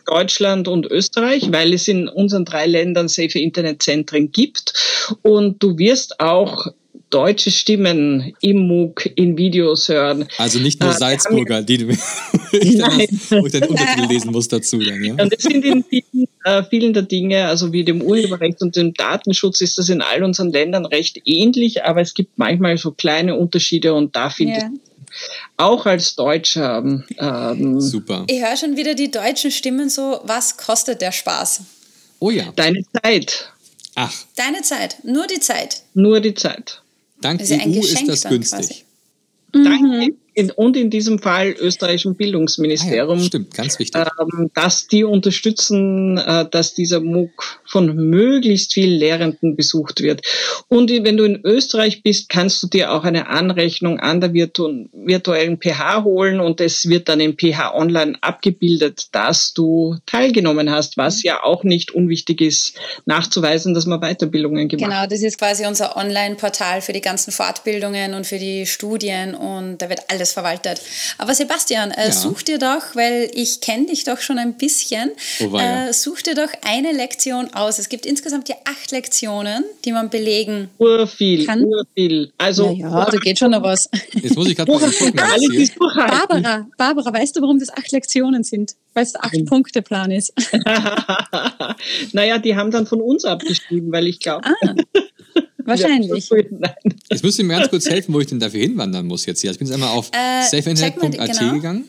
Deutschland 0.06 0.68
und 0.68 0.86
Österreich, 0.86 1.50
weil 1.50 1.72
es 1.72 1.88
in 1.88 2.08
unseren 2.08 2.44
drei 2.44 2.66
Ländern 2.66 3.08
Safe 3.08 3.38
Internet-Zentren 3.38 4.30
gibt. 4.32 4.72
Und 5.22 5.62
du 5.62 5.78
wirst 5.78 6.20
auch 6.20 6.66
deutsche 7.10 7.50
Stimmen 7.50 8.34
im 8.40 8.66
MOOC 8.68 9.10
in 9.16 9.36
Videos 9.36 9.88
hören. 9.88 10.26
Also 10.38 10.60
nicht 10.60 10.80
nur 10.80 10.90
äh, 10.90 10.94
Salzburger, 10.94 11.62
die 11.62 11.78
du 11.78 11.88
wo 11.90 13.46
ich 13.46 13.52
dann 13.52 13.68
Untertitel 13.68 14.06
lesen 14.08 14.32
muss 14.32 14.48
dazu. 14.48 14.78
Dann, 14.78 15.04
ja? 15.04 15.12
Und 15.14 15.32
das 15.32 15.42
sind 15.42 15.64
in 15.64 15.84
vielen, 15.84 16.28
äh, 16.44 16.62
vielen 16.64 16.92
der 16.92 17.02
Dinge, 17.02 17.46
also 17.46 17.72
wie 17.72 17.84
dem 17.84 18.00
Urheberrecht 18.00 18.62
und 18.62 18.76
dem 18.76 18.94
Datenschutz 18.94 19.60
ist 19.60 19.76
das 19.78 19.88
in 19.88 20.02
all 20.02 20.22
unseren 20.22 20.50
Ländern 20.52 20.86
recht 20.86 21.20
ähnlich, 21.24 21.84
aber 21.84 22.00
es 22.00 22.14
gibt 22.14 22.38
manchmal 22.38 22.78
so 22.78 22.92
kleine 22.92 23.36
Unterschiede 23.36 23.94
und 23.94 24.14
da 24.14 24.30
finde 24.30 24.54
ja. 24.54 24.58
ich 24.58 24.80
auch 25.56 25.86
als 25.86 26.14
Deutscher. 26.14 26.84
Ähm, 27.18 27.80
Super. 27.80 28.24
Ich 28.28 28.40
höre 28.40 28.56
schon 28.56 28.76
wieder 28.76 28.94
die 28.94 29.10
deutschen 29.10 29.50
Stimmen 29.50 29.88
so, 29.88 30.20
was 30.24 30.56
kostet 30.56 31.02
der 31.02 31.12
Spaß? 31.12 31.62
Oh 32.20 32.30
ja. 32.30 32.52
Deine 32.54 32.84
Zeit. 33.02 33.52
Ach. 33.96 34.12
Deine 34.36 34.62
Zeit, 34.62 35.04
nur 35.04 35.26
die 35.26 35.40
Zeit. 35.40 35.82
Nur 35.94 36.20
die 36.20 36.34
Zeit. 36.34 36.80
Dank 37.20 37.40
also 37.40 37.54
EU 37.54 37.80
ist 37.80 38.08
das 38.08 38.24
günstig. 38.24 38.84
Danke 39.52 40.14
in, 40.40 40.50
und 40.50 40.74
in 40.76 40.88
diesem 40.88 41.18
Fall 41.18 41.50
österreichischen 41.50 42.16
Bildungsministerium. 42.16 43.18
Ah 43.18 43.20
ja, 43.20 43.26
stimmt, 43.26 43.54
ganz 43.54 43.78
wichtig. 43.78 44.02
Ähm, 44.18 44.50
dass 44.54 44.86
die 44.86 45.04
unterstützen, 45.04 46.16
äh, 46.16 46.46
dass 46.50 46.72
dieser 46.72 47.00
MOOC 47.00 47.60
von 47.66 47.94
möglichst 47.94 48.72
vielen 48.72 48.98
Lehrenden 48.98 49.54
besucht 49.54 50.00
wird. 50.00 50.22
Und 50.68 50.90
wenn 50.90 51.18
du 51.18 51.24
in 51.24 51.40
Österreich 51.44 52.02
bist, 52.02 52.30
kannst 52.30 52.62
du 52.62 52.68
dir 52.68 52.92
auch 52.92 53.04
eine 53.04 53.28
Anrechnung 53.28 54.00
an 54.00 54.20
der 54.22 54.32
virtu 54.32 54.86
virtuellen 54.92 55.58
PH 55.58 56.04
holen 56.04 56.40
und 56.40 56.60
es 56.60 56.88
wird 56.88 57.08
dann 57.08 57.20
im 57.20 57.36
PH 57.36 57.74
Online 57.74 58.16
abgebildet, 58.22 59.08
dass 59.12 59.52
du 59.52 59.96
teilgenommen 60.06 60.70
hast, 60.70 60.96
was 60.96 61.22
ja 61.22 61.42
auch 61.42 61.64
nicht 61.64 61.90
unwichtig 61.92 62.40
ist, 62.40 62.74
nachzuweisen, 63.04 63.74
dass 63.74 63.84
man 63.84 64.00
Weiterbildungen 64.00 64.68
gemacht 64.68 64.90
hat. 64.90 65.00
Genau, 65.00 65.06
das 65.06 65.22
ist 65.22 65.38
quasi 65.38 65.66
unser 65.66 65.96
Online-Portal 65.96 66.80
für 66.80 66.92
die 66.92 67.02
ganzen 67.02 67.30
Fortbildungen 67.30 68.14
und 68.14 68.26
für 68.26 68.38
die 68.38 68.64
Studien 68.64 69.34
und 69.34 69.82
da 69.82 69.90
wird 69.90 70.00
alles 70.08 70.29
alles 70.30 70.32
verwaltet. 70.32 70.80
Aber 71.18 71.34
Sebastian, 71.34 71.90
äh, 71.90 72.06
ja. 72.06 72.12
such 72.12 72.42
dir 72.42 72.58
doch, 72.58 72.94
weil 72.94 73.30
ich 73.34 73.60
kenne 73.60 73.86
dich 73.86 74.04
doch 74.04 74.20
schon 74.20 74.38
ein 74.38 74.54
bisschen, 74.54 75.10
oh, 75.40 75.56
äh, 75.58 75.92
such 75.92 76.22
dir 76.22 76.34
doch 76.34 76.48
eine 76.64 76.92
Lektion 76.92 77.52
aus. 77.54 77.78
Es 77.78 77.88
gibt 77.88 78.06
insgesamt 78.06 78.48
ja 78.48 78.56
acht 78.64 78.90
Lektionen, 78.90 79.64
die 79.84 79.92
man 79.92 80.10
belegen 80.10 80.70
urviel, 80.78 81.46
kann. 81.46 81.64
Urviel. 81.64 82.32
Also, 82.38 82.70
ja, 82.72 83.04
da 83.04 83.18
geht 83.18 83.38
schon 83.38 83.50
noch 83.50 83.62
was. 83.62 83.88
Jetzt 84.12 84.36
muss 84.36 84.48
ich 84.48 84.56
gerade 84.56 84.72
mal 84.72 84.80
gucken. 84.80 85.14
Barbara, 85.96 86.66
Barbara, 86.76 87.12
weißt 87.12 87.36
du, 87.36 87.42
warum 87.42 87.58
das 87.58 87.70
acht 87.70 87.92
Lektionen 87.92 88.44
sind? 88.44 88.74
Weil 88.94 89.04
es 89.04 89.12
der 89.12 89.24
Acht-Punkte-Plan 89.24 90.10
ist. 90.10 90.32
naja, 92.12 92.38
die 92.38 92.56
haben 92.56 92.72
dann 92.72 92.86
von 92.86 93.00
uns 93.00 93.24
abgeschrieben, 93.24 93.92
weil 93.92 94.08
ich 94.08 94.18
glaube. 94.18 94.44
Ah. 94.44 94.74
Wahrscheinlich. 95.70 96.30
Jetzt 97.10 97.22
müsst 97.22 97.38
ihr 97.38 97.44
mir 97.44 97.58
ganz 97.58 97.70
kurz 97.70 97.88
helfen, 97.88 98.14
wo 98.14 98.20
ich 98.20 98.26
denn 98.26 98.40
dafür 98.40 98.60
hinwandern 98.60 99.06
muss 99.06 99.26
jetzt 99.26 99.40
hier. 99.40 99.50
Ich 99.50 99.58
bin 99.58 99.66
jetzt 99.66 99.74
einmal 99.74 99.90
auf 99.90 100.10
äh, 100.12 100.42
safeinternet.at 100.42 101.38
genau. 101.38 101.54
gegangen. 101.54 101.84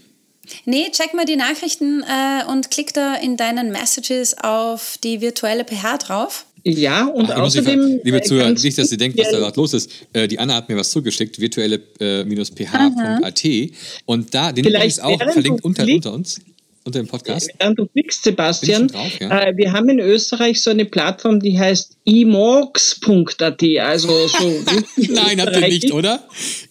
Nee, 0.66 0.90
check 0.92 1.14
mal 1.14 1.26
die 1.26 1.36
Nachrichten 1.36 2.04
äh, 2.04 2.50
und 2.50 2.72
klick 2.72 2.94
da 2.94 3.16
in 3.16 3.38
deinen 3.38 3.72
Messages 3.72 4.38
auf 4.38 4.98
die 5.04 5.22
virtuelle 5.22 5.64
PH 5.64 5.98
drauf. 5.98 6.46
Ja, 6.64 7.06
und 7.06 7.32
Ach, 7.32 7.42
außerdem. 7.42 8.02
Liebe 8.04 8.18
äh, 8.18 8.22
Zuhörer, 8.22 8.52
nicht, 8.52 8.78
dass 8.78 8.90
Sie 8.90 8.98
denken, 8.98 9.18
was 9.18 9.32
da 9.32 9.40
gerade 9.40 9.60
los 9.60 9.74
ist. 9.74 9.90
Äh, 10.14 10.28
die 10.28 10.38
Anna 10.38 10.56
hat 10.56 10.70
mir 10.70 10.78
was 10.78 10.92
zugeschickt, 10.92 11.40
virtuelle-ph.at. 11.40 13.46
Äh, 13.46 13.72
und 14.06 14.34
da, 14.34 14.52
den 14.52 14.66
ist 14.66 15.02
auch 15.02 15.20
verlinkt 15.32 15.64
unter, 15.64 15.84
unter 15.84 16.14
uns 16.14 16.40
unter 16.84 17.00
dem 17.00 17.08
Podcast? 17.08 17.50
Während 17.60 17.80
du 17.80 17.86
klickst, 17.86 18.24
Sebastian, 18.24 18.88
drauf, 18.88 19.20
ja? 19.20 19.42
äh, 19.42 19.58
wir 19.58 19.72
haben 19.72 19.90
in 19.90 20.00
Österreich 20.00 20.62
so 20.62 20.72
eine 20.72 20.86
Plattform, 20.86 21.40
die 21.40 21.60
heißt 21.60 21.98
emorgs.at, 22.06 23.64
also 23.80 24.28
so. 24.28 24.48
Nein, 24.98 25.42
habt 25.42 25.56
ihr 25.56 25.68
nicht, 25.68 25.92
oder? 25.92 26.24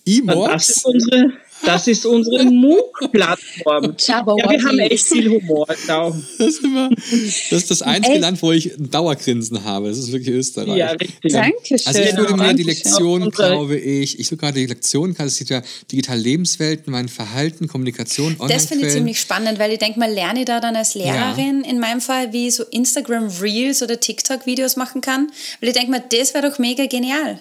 Emorgs? 0.06 0.52
Das 0.52 0.68
ist 0.76 0.84
unsere 0.86 1.32
das 1.64 1.86
ist 1.86 2.06
unsere 2.06 2.44
MOOC-Plattform. 2.44 3.94
ja, 4.06 4.26
wir 4.26 4.62
haben 4.62 4.78
echt 4.78 5.06
viel 5.06 5.28
Humor. 5.30 5.66
Das 5.86 6.14
ist, 6.38 6.64
immer, 6.64 6.90
das 6.90 7.52
ist 7.62 7.70
das 7.70 7.82
einzige 7.82 8.14
echt? 8.14 8.22
Land, 8.22 8.42
wo 8.42 8.52
ich 8.52 8.78
ein 8.78 8.90
Dauergrinsen 8.90 9.64
habe. 9.64 9.88
Das 9.88 9.98
ist 9.98 10.12
wirklich 10.12 10.34
Österreich. 10.34 10.76
Ja, 10.76 10.90
richtig. 10.90 11.32
Dankeschön. 11.32 11.86
Also 11.86 12.00
ich 12.00 12.16
würde 12.16 12.36
mir 12.36 12.54
die 12.54 12.62
Lektion, 12.62 13.30
glaube 13.30 13.76
ich, 13.76 14.18
ich 14.18 14.26
suche 14.26 14.38
gerade 14.38 14.60
die 14.60 14.66
Lektion, 14.66 15.14
das 15.16 15.36
sieht 15.36 15.50
ja 15.50 15.62
digitale 15.90 16.20
Lebenswelten, 16.20 16.92
mein 16.92 17.08
Verhalten, 17.08 17.68
Kommunikation, 17.68 18.36
online 18.38 18.54
Das 18.54 18.66
finde 18.66 18.86
ich 18.86 18.92
ziemlich 18.92 19.20
spannend, 19.20 19.58
weil 19.58 19.72
ich 19.72 19.78
denke 19.78 19.98
mal, 19.98 20.10
lerne 20.10 20.40
ich 20.40 20.46
da 20.46 20.60
dann 20.60 20.76
als 20.76 20.94
Lehrerin 20.94 21.62
ja. 21.64 21.70
in 21.70 21.78
meinem 21.78 22.00
Fall, 22.00 22.32
wie 22.32 22.50
so 22.50 22.64
Instagram 22.64 23.28
Reels 23.40 23.82
oder 23.82 24.00
TikTok 24.00 24.46
Videos 24.46 24.76
machen 24.76 25.00
kann. 25.00 25.30
Weil 25.60 25.70
ich 25.70 25.74
denke 25.74 25.90
mal, 25.90 26.02
das 26.10 26.34
wäre 26.34 26.48
doch 26.48 26.58
mega 26.58 26.86
genial 26.86 27.40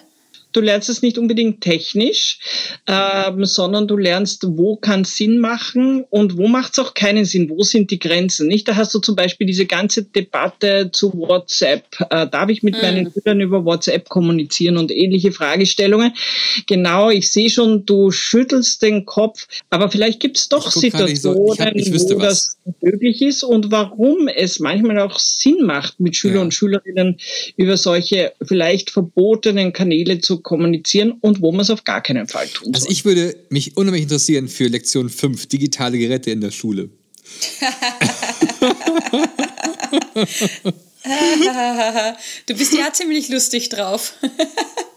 du 0.52 0.60
lernst 0.60 0.88
es 0.88 1.02
nicht 1.02 1.18
unbedingt 1.18 1.60
technisch, 1.60 2.38
ähm, 2.86 3.44
sondern 3.44 3.86
du 3.86 3.96
lernst, 3.96 4.44
wo 4.46 4.76
kann 4.76 5.04
Sinn 5.04 5.38
machen 5.38 6.04
und 6.10 6.36
wo 6.36 6.48
macht 6.48 6.72
es 6.72 6.78
auch 6.78 6.94
keinen 6.94 7.24
Sinn, 7.24 7.50
wo 7.50 7.62
sind 7.62 7.90
die 7.90 7.98
Grenzen. 7.98 8.48
Nicht, 8.48 8.68
da 8.68 8.76
hast 8.76 8.94
du 8.94 8.98
zum 8.98 9.16
Beispiel 9.16 9.46
diese 9.46 9.66
ganze 9.66 10.04
Debatte 10.04 10.90
zu 10.92 11.12
WhatsApp. 11.14 11.84
Äh, 12.10 12.28
darf 12.28 12.48
ich 12.48 12.62
mit 12.62 12.74
mhm. 12.76 12.82
meinen 12.82 13.12
Schülern 13.12 13.40
über 13.40 13.64
WhatsApp 13.64 14.08
kommunizieren 14.08 14.76
und 14.76 14.90
ähnliche 14.90 15.32
Fragestellungen? 15.32 16.12
Genau, 16.66 17.10
ich 17.10 17.30
sehe 17.30 17.50
schon, 17.50 17.86
du 17.86 18.10
schüttelst 18.10 18.82
den 18.82 19.04
Kopf, 19.06 19.46
aber 19.70 19.90
vielleicht 19.90 20.20
gibt 20.20 20.38
es 20.38 20.48
doch 20.48 20.70
Situationen, 20.70 21.16
so, 21.16 21.34
wo 21.34 22.18
das 22.20 22.56
möglich 22.80 23.22
ist 23.22 23.42
und 23.42 23.70
warum 23.70 24.28
es 24.28 24.60
manchmal 24.60 24.98
auch 25.00 25.18
Sinn 25.18 25.58
macht, 25.62 26.00
mit 26.00 26.16
Schülern 26.16 26.36
ja. 26.36 26.42
und 26.42 26.54
Schülerinnen 26.54 27.18
über 27.56 27.76
solche 27.76 28.32
vielleicht 28.42 28.90
verbotenen 28.90 29.72
Kanäle 29.72 30.20
zu 30.20 30.39
kommunizieren 30.42 31.12
und 31.20 31.40
wo 31.40 31.52
man 31.52 31.60
es 31.60 31.70
auf 31.70 31.84
gar 31.84 32.02
keinen 32.02 32.28
Fall 32.28 32.48
tun 32.48 32.74
Also 32.74 32.88
ich 32.88 33.04
würde 33.04 33.36
mich 33.48 33.76
unheimlich 33.76 34.02
interessieren 34.02 34.48
für 34.48 34.66
Lektion 34.66 35.08
5, 35.08 35.46
digitale 35.46 35.98
Geräte 35.98 36.30
in 36.30 36.40
der 36.40 36.50
Schule. 36.50 36.90
du 42.46 42.54
bist 42.54 42.74
ja 42.74 42.92
ziemlich 42.92 43.28
lustig 43.28 43.68
drauf. 43.68 44.14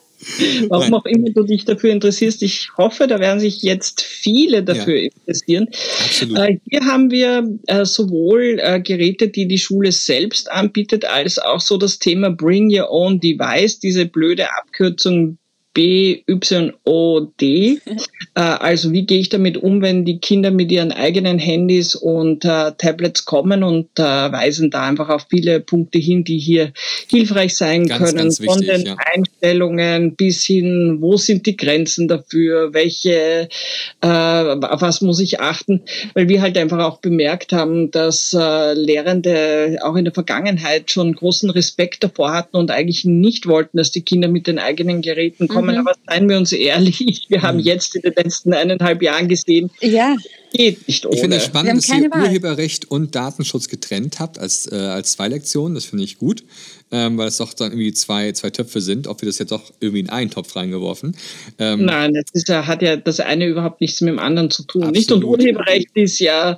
Warum 0.70 0.90
Nein. 0.90 0.94
auch 0.94 1.06
immer 1.06 1.30
du 1.30 1.44
dich 1.44 1.66
dafür 1.66 1.92
interessierst. 1.92 2.42
Ich 2.44 2.70
hoffe, 2.78 3.08
da 3.08 3.20
werden 3.20 3.40
sich 3.40 3.62
jetzt 3.62 4.02
viele 4.02 4.64
dafür 4.64 4.98
ja. 4.98 5.10
interessieren. 5.10 5.68
Absolut. 6.04 6.38
Äh, 6.38 6.58
hier 6.70 6.86
haben 6.86 7.12
wir 7.12 7.48
äh, 7.68 7.86
sowohl 7.86 8.60
äh, 8.60 8.82
Geräte, 8.82 9.30
die 9.30 9.48
die 9.48 9.58
Schule 9.58 9.92
selbst 9.92 10.52
anbietet, 10.52 11.06
als 11.06 11.40
auch 11.40 11.62
so 11.62 11.78
das 11.78 12.00
Thema 12.00 12.32
Bring 12.32 12.70
Your 12.74 12.90
Own 12.92 13.20
Device, 13.20 13.80
diese 13.80 14.06
blöde 14.06 14.48
Abkürzung 14.58 15.38
BYOD. 15.74 17.42
Äh, 18.36 18.40
also 18.40 18.92
wie 18.92 19.06
gehe 19.06 19.20
ich 19.20 19.30
damit 19.30 19.58
um, 19.58 19.84
wenn 19.84 20.06
die 20.06 20.18
Kinder 20.18 20.50
mit 20.50 20.72
ihren 20.72 20.92
eigenen 20.92 21.38
Handys 21.38 21.94
und 21.94 22.44
äh, 22.46 22.72
Tablets 22.76 23.26
kommen 23.26 23.62
und 23.62 23.90
äh, 24.00 24.02
weisen 24.02 24.72
da 24.72 24.88
einfach 24.88 25.10
auf 25.10 25.28
viele 25.30 25.60
Punkte 25.60 26.00
hin, 26.00 26.24
die 26.24 26.40
hier 26.40 26.74
hilfreich 27.12 27.56
sein 27.56 27.86
ganz, 27.86 28.04
können. 28.04 28.18
Ganz 28.18 28.40
wichtig, 28.40 28.56
Von 28.56 28.66
den 28.66 28.86
ja. 28.88 28.96
Einstellungen 29.14 30.16
bis 30.16 30.44
hin, 30.44 30.98
wo 31.00 31.18
sind 31.18 31.46
die 31.46 31.56
Grenzen 31.56 32.08
dafür, 32.08 32.74
welche, 32.74 33.50
äh, 34.02 34.08
auf 34.08 34.82
was 34.82 35.02
muss 35.02 35.20
ich 35.20 35.40
achten, 35.40 35.82
weil 36.16 36.28
wir 36.28 36.42
halt 36.42 36.58
einfach 36.58 36.80
auch 36.80 37.02
bemerkt 37.02 37.54
haben, 37.54 37.92
dass 37.92 38.34
äh, 38.34 38.74
Lehrende 38.74 39.78
auch 39.84 39.96
in 39.96 40.06
der 40.06 40.14
Vergangenheit 40.14 40.90
schon 40.90 41.14
großen 41.14 41.52
Respekt 41.52 42.04
davor 42.04 42.34
hatten 42.34 42.58
und 42.58 42.72
eigentlich 42.72 43.06
nicht 43.06 43.46
wollten, 43.46 43.78
dass 43.78 43.92
die 43.92 44.02
Kinder 44.02 44.28
mit 44.28 44.48
den 44.48 44.58
eigenen 44.58 45.04
Geräten 45.04 45.48
kommen 45.48 45.63
kommen, 45.64 45.82
mhm. 45.82 45.88
aber 45.88 45.98
seien 46.08 46.30
wir 46.30 46.38
uns 46.38 46.52
ehrlich, 46.52 47.26
wir 47.30 47.42
haben 47.42 47.58
mhm. 47.58 47.64
jetzt 47.64 47.96
in 47.96 48.02
den 48.02 48.14
letzten 48.16 48.54
eineinhalb 48.54 49.02
Jahren 49.02 49.28
gesehen, 49.28 49.72
ja. 49.82 50.16
geht 50.54 50.88
nicht 50.88 51.06
ohne. 51.06 51.16
Ich 51.16 51.22
finde 51.22 51.38
es 51.38 51.46
spannend, 51.46 51.78
dass 51.78 51.90
ihr 51.90 52.12
Wahl. 52.12 52.24
Urheberrecht 52.24 52.90
und 52.92 53.16
Datenschutz 53.16 53.68
getrennt 53.68 54.20
habt 54.20 54.38
als, 54.40 54.72
äh, 54.72 54.76
als 54.76 55.14
zwei 55.14 55.28
Lektionen, 55.28 55.76
das 55.76 55.86
finde 55.86 56.04
ich 56.04 56.18
gut 56.18 56.44
ähm, 56.94 57.18
weil 57.18 57.28
es 57.28 57.38
doch 57.38 57.54
dann 57.54 57.72
irgendwie 57.72 57.92
zwei, 57.92 58.32
zwei 58.32 58.52
Töpfe 58.52 58.80
sind. 58.80 59.08
Ob 59.08 59.22
wir 59.22 59.28
das 59.28 59.40
jetzt 59.40 59.52
doch 59.52 59.74
irgendwie 59.82 60.00
in 60.00 60.10
einen 60.10 60.30
Topf 60.30 60.56
reingeworfen. 60.56 61.18
Ähm, 61.60 61.86
Nein, 61.86 62.14
das 62.14 62.26
ist 62.34 62.48
ja, 62.48 62.66
hat 62.66 62.82
ja 62.82 62.96
das 62.96 63.20
eine 63.20 63.48
überhaupt 63.48 63.82
nichts 63.82 64.00
mit 64.00 64.14
dem 64.14 64.20
anderen 64.20 64.50
zu 64.50 64.64
tun. 64.64 64.84
Absolut. 64.84 64.96
Nicht? 64.96 65.12
Und 65.12 65.24
Urheberrecht 65.26 65.90
ist 65.96 66.20
ja 66.20 66.58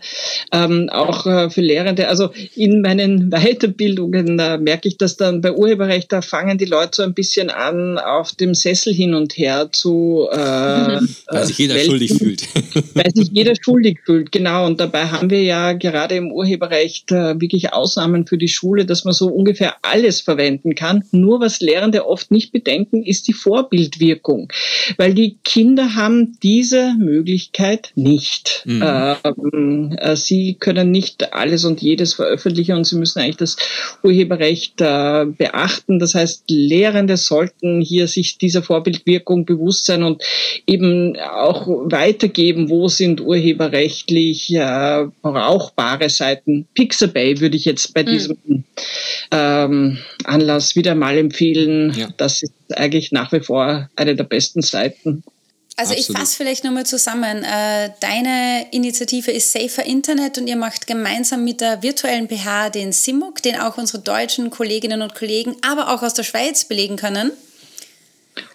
ähm, 0.52 0.90
auch 0.92 1.26
äh, 1.26 1.50
für 1.50 1.62
Lehrende, 1.62 2.08
also 2.08 2.30
in 2.56 2.82
meinen 2.82 3.30
Weiterbildungen 3.46 4.36
da 4.38 4.58
merke 4.58 4.88
ich, 4.88 4.98
dass 4.98 5.18
dann 5.18 5.42
bei 5.42 5.54
Urheberrecht, 5.54 6.12
da 6.12 6.22
fangen 6.22 6.58
die 6.58 6.66
Leute 6.66 6.98
so 6.98 7.04
ein 7.04 7.14
bisschen 7.14 7.50
an, 7.50 7.98
auf 7.98 8.34
dem 8.34 8.54
Sessel 8.54 8.94
hin 8.94 9.14
und 9.14 9.38
her 9.38 9.70
zu. 9.72 10.28
Äh, 10.32 10.38
weil 11.28 11.46
sich 11.46 11.58
jeder 11.58 11.80
schuldig 11.80 12.14
fühlt. 12.14 12.44
weil 12.94 13.12
sich 13.14 13.30
jeder 13.32 13.54
schuldig 13.60 14.00
fühlt, 14.06 14.32
genau. 14.32 14.66
Und 14.66 14.80
dabei 14.80 15.06
haben 15.08 15.30
wir 15.30 15.44
ja 15.44 15.74
gerade 15.74 16.16
im 16.16 16.32
Urheberrecht 16.32 17.12
äh, 17.12 17.40
wirklich 17.40 17.74
Ausnahmen 17.74 18.28
für 18.28 18.38
die 18.38 18.48
Schule, 18.48 18.86
dass 18.86 19.06
man 19.06 19.14
so 19.14 19.28
ungefähr 19.28 19.76
alles 19.82 20.25
verwenden 20.26 20.76
kann. 20.76 21.04
Nur 21.12 21.40
was 21.40 21.62
Lehrende 21.62 22.06
oft 22.06 22.32
nicht 22.32 22.52
bedenken, 22.52 23.04
ist 23.04 23.28
die 23.28 23.34
Vorbildwirkung, 23.34 24.52
weil 24.98 25.14
die 25.14 25.38
Kinder 25.44 25.96
haben 25.96 26.38
diese 26.44 26.96
Möglichkeit 27.00 27.92
nicht. 27.96 28.64
Mhm. 28.66 28.84
Ähm, 29.24 29.98
äh, 29.98 30.16
sie 30.16 30.56
können 30.60 30.92
nicht 30.92 31.34
alles 31.34 31.64
und 31.64 31.82
jedes 31.82 32.14
veröffentlichen 32.14 32.76
und 32.76 32.86
sie 32.86 32.98
müssen 32.98 33.20
eigentlich 33.20 33.38
das 33.38 33.58
Urheberrecht 34.04 34.82
äh, 34.82 35.26
beachten. 35.26 36.00
Das 36.00 36.16
heißt, 36.16 36.46
Lehrende 36.50 37.18
sollten 37.18 37.82
hier 37.82 38.08
sich 38.08 38.38
dieser 38.38 38.64
Vorbildwirkung 38.64 39.46
bewusst 39.46 39.86
sein 39.86 40.04
und 40.04 40.24
eben 40.68 41.18
auch 41.18 41.68
weitergeben, 41.68 42.70
wo 42.70 42.88
sind 42.88 43.22
urheberrechtlich 43.22 44.54
äh, 44.54 45.06
brauchbare 45.22 46.10
Seiten. 46.10 46.68
Pixabay 46.74 47.40
würde 47.40 47.58
ich 47.58 47.66
jetzt 47.66 47.94
bei 47.94 48.04
mhm. 48.04 48.08
diesem 48.08 48.38
ähm, 49.32 49.98
Anlass 50.24 50.76
wieder 50.76 50.96
mal 50.96 51.18
empfehlen. 51.18 51.94
Ja. 51.94 52.08
Das 52.18 52.44
ist 52.44 52.54
eigentlich 52.76 53.12
nach 53.12 53.32
wie 53.32 53.42
vor 53.42 53.90
eine 53.96 54.16
der 54.16 54.24
besten 54.24 54.62
Seiten. 54.62 55.24
Also 55.78 55.94
Absolut. 55.94 56.10
ich 56.10 56.18
fasse 56.18 56.38
vielleicht 56.38 56.64
nochmal 56.64 56.86
zusammen. 56.86 57.44
Äh, 57.44 57.90
deine 58.00 58.68
Initiative 58.72 59.32
ist 59.32 59.52
Safer 59.52 59.86
Internet 59.86 60.38
und 60.38 60.48
ihr 60.48 60.56
macht 60.56 60.88
gemeinsam 60.88 61.44
mit 61.44 61.60
der 61.60 61.84
virtuellen 61.84 62.30
PH 62.30 62.70
den 62.70 62.94
SIMUG, 62.94 63.42
den 63.44 63.60
auch 63.60 63.78
unsere 63.78 64.02
deutschen 64.02 64.50
Kolleginnen 64.52 65.02
und 65.02 65.16
Kollegen, 65.16 65.58
aber 65.62 65.94
auch 65.94 66.02
aus 66.02 66.14
der 66.14 66.24
Schweiz 66.24 66.64
belegen 66.64 66.96
können. 66.96 67.32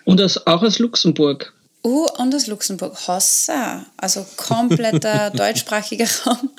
Und 0.05 0.18
das 0.18 0.46
auch 0.46 0.62
aus 0.62 0.79
Luxemburg. 0.79 1.53
Oh, 1.83 2.07
und 2.18 2.35
aus 2.35 2.46
Luxemburg. 2.46 2.96
Hossa. 3.07 3.85
Also 3.99 4.25
kompletter 4.37 5.31
deutschsprachiger 5.35 6.07
Raum. 6.25 6.51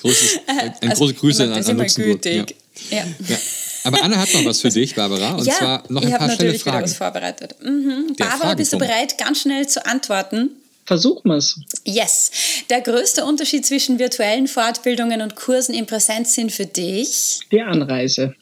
Großes, 0.00 0.40
ein, 0.46 0.58
ein 0.58 0.90
also, 0.90 1.04
große 1.04 1.14
Grüße 1.14 1.44
an, 1.44 1.52
an 1.52 1.78
Luxemburg. 1.78 2.22
Gütig. 2.22 2.56
Ja. 2.90 2.98
Ja. 2.98 3.04
ja. 3.28 3.36
Aber 3.84 4.02
Anna 4.02 4.16
hat 4.18 4.32
noch 4.34 4.44
was 4.44 4.60
für 4.60 4.68
dich, 4.70 4.94
Barbara. 4.94 5.34
Und 5.34 5.46
ja, 5.46 5.54
zwar 5.54 5.82
noch 5.88 6.02
ein 6.02 6.10
paar 6.10 6.30
schnelle 6.30 6.54
Fragen. 6.54 6.56
Ich 6.56 6.66
habe 6.66 6.76
natürlich 6.76 6.82
was 6.82 6.96
vorbereitet. 6.96 7.56
Mhm. 7.62 8.14
Barbara, 8.18 8.54
bist 8.54 8.72
du 8.72 8.78
bereit, 8.78 9.18
ganz 9.18 9.42
schnell 9.42 9.66
zu 9.68 9.84
antworten? 9.86 10.50
Versuchen 10.86 11.28
wir 11.28 11.36
es. 11.36 11.60
Yes. 11.84 12.30
Der 12.68 12.80
größte 12.80 13.24
Unterschied 13.24 13.64
zwischen 13.64 13.98
virtuellen 13.98 14.48
Fortbildungen 14.48 15.22
und 15.22 15.36
Kursen 15.36 15.74
in 15.74 15.86
Präsenz 15.86 16.34
sind 16.34 16.50
für 16.50 16.66
dich? 16.66 17.40
Die 17.52 17.60
Anreise. 17.60 18.34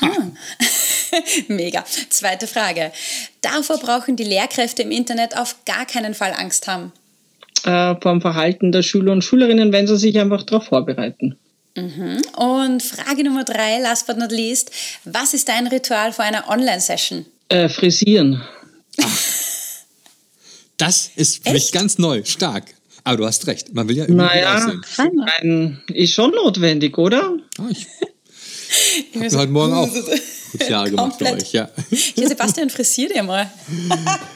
Ah. 0.00 0.08
Mega. 1.48 1.84
Zweite 2.10 2.46
Frage. 2.46 2.92
Davor 3.40 3.78
brauchen 3.78 4.16
die 4.16 4.24
Lehrkräfte 4.24 4.82
im 4.82 4.90
Internet 4.90 5.36
auf 5.36 5.56
gar 5.64 5.86
keinen 5.86 6.14
Fall 6.14 6.32
Angst 6.36 6.66
haben. 6.66 6.92
Äh, 7.64 7.94
vom 8.00 8.20
Verhalten 8.20 8.72
der 8.72 8.82
Schüler 8.82 9.12
und 9.12 9.22
Schülerinnen, 9.22 9.72
wenn 9.72 9.86
sie 9.86 9.96
sich 9.96 10.18
einfach 10.18 10.42
darauf 10.42 10.66
vorbereiten. 10.66 11.38
Mhm. 11.76 12.22
Und 12.36 12.82
Frage 12.82 13.22
Nummer 13.22 13.44
drei, 13.44 13.78
last 13.80 14.06
but 14.06 14.16
not 14.16 14.32
least. 14.32 14.70
Was 15.04 15.34
ist 15.34 15.48
dein 15.48 15.66
Ritual 15.66 16.12
vor 16.12 16.24
einer 16.24 16.48
Online-Session? 16.48 17.26
Äh, 17.48 17.68
frisieren. 17.68 18.42
Das 20.78 21.10
ist 21.16 21.42
für 21.42 21.54
mich 21.54 21.72
ganz 21.72 21.96
neu, 21.96 22.22
stark. 22.24 22.64
Aber 23.02 23.16
du 23.16 23.26
hast 23.26 23.46
recht, 23.46 23.72
man 23.72 23.88
will 23.88 23.96
ja 23.96 24.04
irgendwie 24.04 24.24
naja, 24.24 24.56
aussehen. 24.56 25.82
ist 25.88 26.12
schon 26.12 26.32
notwendig, 26.32 26.98
oder? 26.98 27.34
Ah, 27.58 27.62
ich 27.70 27.86
ich 29.14 29.22
habe 29.22 29.36
heute 29.38 29.52
Morgen 29.52 29.72
auch 29.72 29.88
Jahre 30.68 30.90
gemacht 30.90 31.16
für 31.16 31.32
euch, 31.32 31.52
ja. 31.52 31.70
Ja, 32.16 32.28
Sebastian, 32.28 32.68
frisier 32.68 33.08
dir 33.08 33.22
mal. 33.22 33.50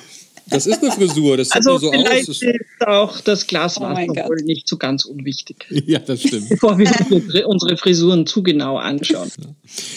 Das 0.51 0.67
ist 0.67 0.83
eine 0.83 0.91
Frisur, 0.91 1.37
das 1.37 1.53
also 1.53 1.79
sieht 1.79 1.93
nur 1.93 2.05
so 2.05 2.11
aus. 2.11 2.29
ist 2.29 2.45
auch 2.87 3.21
das 3.21 3.47
Glaswasser 3.47 4.07
oh 4.09 4.29
wohl 4.29 4.43
nicht 4.43 4.69
so 4.69 4.77
ganz 4.77 5.05
unwichtig. 5.05 5.67
Ja, 5.87 6.01
das 6.01 6.21
stimmt. 6.21 6.49
Bevor 6.49 6.79
wir 6.79 7.49
unsere 7.49 7.77
Frisuren 7.77 8.27
zu 8.27 8.43
genau 8.43 8.77
anschauen. 8.77 9.31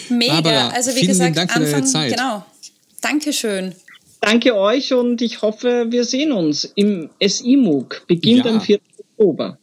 Mega, 0.10 0.34
Barbara, 0.34 0.70
also 0.70 0.96
wie 0.96 1.08
gesagt, 1.08 1.36
Dank 1.36 1.56
Anfang, 1.56 1.86
Zeit. 1.86 2.12
genau. 2.12 2.46
Dankeschön. 3.02 3.76
Danke 4.22 4.56
euch 4.56 4.94
und 4.94 5.22
ich 5.22 5.42
hoffe, 5.42 5.88
wir 5.89 6.06
sehen 6.06 6.32
uns 6.32 6.72
im 6.76 7.10
SIMUG. 7.22 8.04
Beginnt 8.08 8.46
ja. 8.46 8.52
am 8.52 8.62
4. 8.62 8.80
Oktober. 9.00 9.58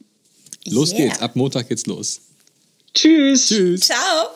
Los 0.65 0.91
yeah. 0.91 1.05
geht's, 1.07 1.19
ab 1.19 1.35
Montag 1.35 1.67
geht's 1.69 1.87
los. 1.87 2.21
Tschüss. 2.93 3.47
Tschüss. 3.47 3.81
Ciao. 3.81 4.27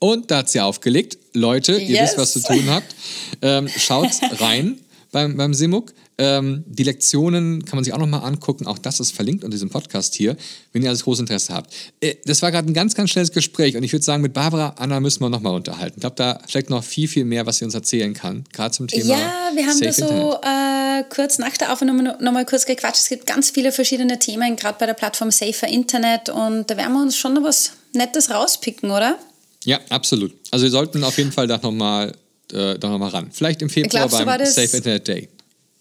Und 0.00 0.30
da 0.30 0.38
hat 0.38 0.48
sie 0.48 0.60
aufgelegt. 0.60 1.18
Leute, 1.34 1.74
ihr 1.74 1.88
yes. 1.88 2.02
wisst, 2.02 2.18
was 2.18 2.32
zu 2.32 2.42
tun 2.42 2.64
habt. 2.68 2.94
Ähm, 3.42 3.68
schaut 3.68 4.10
rein 4.40 4.80
beim, 5.12 5.36
beim 5.36 5.54
Simuk. 5.54 5.92
Ähm, 6.18 6.64
die 6.66 6.82
Lektionen 6.82 7.64
kann 7.64 7.76
man 7.76 7.84
sich 7.84 7.92
auch 7.92 7.98
nochmal 7.98 8.24
angucken. 8.24 8.66
Auch 8.66 8.78
das 8.78 9.00
ist 9.00 9.12
verlinkt 9.12 9.44
unter 9.44 9.54
diesem 9.54 9.70
Podcast 9.70 10.14
hier, 10.14 10.36
wenn 10.72 10.82
ihr 10.82 10.88
alles 10.88 11.04
großes 11.04 11.20
Interesse 11.20 11.54
habt. 11.54 11.72
Äh, 12.00 12.16
das 12.24 12.42
war 12.42 12.50
gerade 12.50 12.68
ein 12.68 12.74
ganz, 12.74 12.94
ganz 12.94 13.10
schnelles 13.10 13.32
Gespräch 13.32 13.76
und 13.76 13.82
ich 13.84 13.92
würde 13.92 14.04
sagen, 14.04 14.22
mit 14.22 14.32
Barbara 14.32 14.74
Anna 14.78 15.00
müssen 15.00 15.20
wir 15.20 15.28
nochmal 15.28 15.54
unterhalten. 15.54 15.94
Ich 15.96 16.00
glaube, 16.00 16.16
da 16.16 16.40
steckt 16.48 16.70
noch 16.70 16.82
viel, 16.82 17.08
viel 17.08 17.24
mehr, 17.24 17.46
was 17.46 17.58
sie 17.58 17.64
uns 17.64 17.74
erzählen 17.74 18.14
kann, 18.14 18.44
gerade 18.52 18.72
zum 18.72 18.88
Thema. 18.88 19.04
Ja, 19.04 19.50
wir 19.54 19.66
haben 19.66 19.80
da 19.80 19.92
so 19.92 20.38
äh, 20.42 21.04
kurz 21.14 21.38
nach 21.38 21.56
der 21.56 21.72
Aufnahme 21.72 22.02
nochmal 22.02 22.22
noch 22.22 22.32
mal 22.32 22.44
kurz 22.44 22.66
gequatscht. 22.66 23.02
Es 23.02 23.08
gibt 23.08 23.26
ganz 23.26 23.50
viele 23.50 23.72
verschiedene 23.72 24.18
Themen, 24.18 24.56
gerade 24.56 24.76
bei 24.78 24.86
der 24.86 24.94
Plattform 24.94 25.30
Safer 25.30 25.68
Internet 25.68 26.28
und 26.28 26.68
da 26.68 26.76
werden 26.76 26.92
wir 26.92 27.02
uns 27.02 27.16
schon 27.16 27.34
noch 27.34 27.44
was 27.44 27.72
Nettes 27.92 28.30
rauspicken, 28.30 28.90
oder? 28.90 29.18
Ja, 29.64 29.80
absolut. 29.90 30.34
Also 30.50 30.64
wir 30.64 30.70
sollten 30.70 31.04
auf 31.04 31.18
jeden 31.18 31.32
Fall 31.32 31.46
da 31.46 31.58
nochmal 31.58 32.12
äh, 32.52 32.74
noch 32.78 33.12
ran. 33.12 33.30
Vielleicht 33.32 33.62
im 33.62 33.70
Februar 33.70 34.08
Glaubst 34.08 34.24
beim 34.24 34.46
Safe 34.46 34.76
Internet 34.76 35.08
Day 35.08 35.28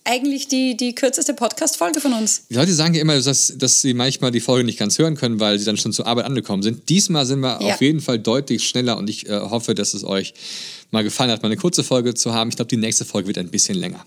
eigentlich 0.08 0.48
die, 0.48 0.78
die 0.78 0.96
kürzeste 0.96 1.34
Podcast-Folge 1.34 2.00
von 2.00 2.14
uns. 2.14 2.48
Die 2.50 2.56
Leute 2.56 2.74
sagen 2.74 2.94
ja 2.94 3.02
immer, 3.02 3.20
dass, 3.20 3.54
dass 3.58 3.82
sie 3.82 3.94
manchmal 3.94 4.32
die 4.32 4.40
Folge 4.40 4.64
nicht 4.64 4.80
ganz 4.80 4.98
hören 4.98 5.18
können, 5.18 5.40
weil 5.40 5.60
sie 5.60 5.66
dann 5.66 5.76
schon 5.76 5.92
zur 5.92 6.08
Arbeit 6.08 6.26
angekommen 6.26 6.64
sind. 6.64 6.88
Diesmal 6.88 7.26
sind 7.26 7.42
wir 7.42 7.60
ja. 7.62 7.74
auf 7.74 7.82
jeden 7.82 8.00
Fall 8.00 8.18
deutlich 8.18 8.68
schneller 8.68 8.98
und 8.98 9.10
ich 9.10 9.28
äh, 9.28 9.38
hoffe, 9.38 9.76
dass 9.76 9.94
es 9.94 10.06
euch 10.06 10.34
mal 10.92 11.04
gefallen 11.04 11.30
hat, 11.30 11.44
mal 11.44 11.50
eine 11.50 11.58
kurze 11.58 11.84
Folge 11.84 12.14
zu 12.14 12.34
haben. 12.34 12.50
Ich 12.50 12.56
glaube, 12.56 12.70
die 12.70 12.78
nächste 12.78 13.04
Folge 13.04 13.28
wird 13.28 13.38
ein 13.38 13.50
bisschen 13.50 13.78
länger. 13.78 14.06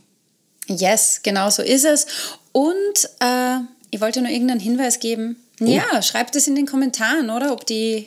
Yes, 0.69 1.21
genau 1.23 1.51
so 1.51 1.63
ist 1.63 1.85
es. 1.85 2.07
Und 2.53 2.75
äh, 3.21 3.59
ich 3.91 4.01
wollte 4.01 4.23
nur 4.23 4.31
irgendeinen 4.31 4.61
Hinweis 4.61 5.01
geben. 5.01 5.37
Oh. 5.61 5.67
Ja, 5.67 6.01
schreibt 6.01 6.35
es 6.35 6.47
in 6.47 6.55
den 6.55 6.65
Kommentaren, 6.65 7.29
oder? 7.29 7.53
Ob 7.53 7.67
die 7.67 8.07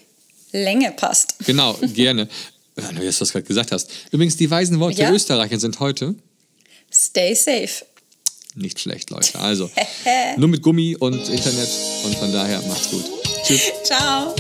Länge 0.52 0.92
passt. 0.92 1.36
Genau, 1.46 1.74
gerne. 1.94 2.28
Ja, 2.78 2.90
wie 2.92 3.00
du 3.00 3.06
das 3.06 3.32
gerade 3.32 3.46
gesagt 3.46 3.72
hast. 3.72 3.90
Übrigens, 4.12 4.38
die 4.38 4.50
weisen 4.50 4.80
Worte 4.80 4.98
ja? 4.98 5.08
der 5.08 5.16
Österreicher 5.16 5.60
sind 5.60 5.80
heute. 5.80 6.16
Stay 6.92 7.34
safe. 7.34 7.86
Nicht 8.56 8.80
schlecht, 8.80 9.10
Leute. 9.10 9.40
Also, 9.40 9.70
nur 10.38 10.48
mit 10.48 10.62
Gummi 10.62 10.96
und 10.96 11.28
Internet 11.30 11.70
und 12.06 12.16
von 12.16 12.32
daher 12.32 12.62
macht's 12.64 12.90
gut. 12.90 13.06
Tschüss. 13.46 13.72
Ciao. 13.84 14.34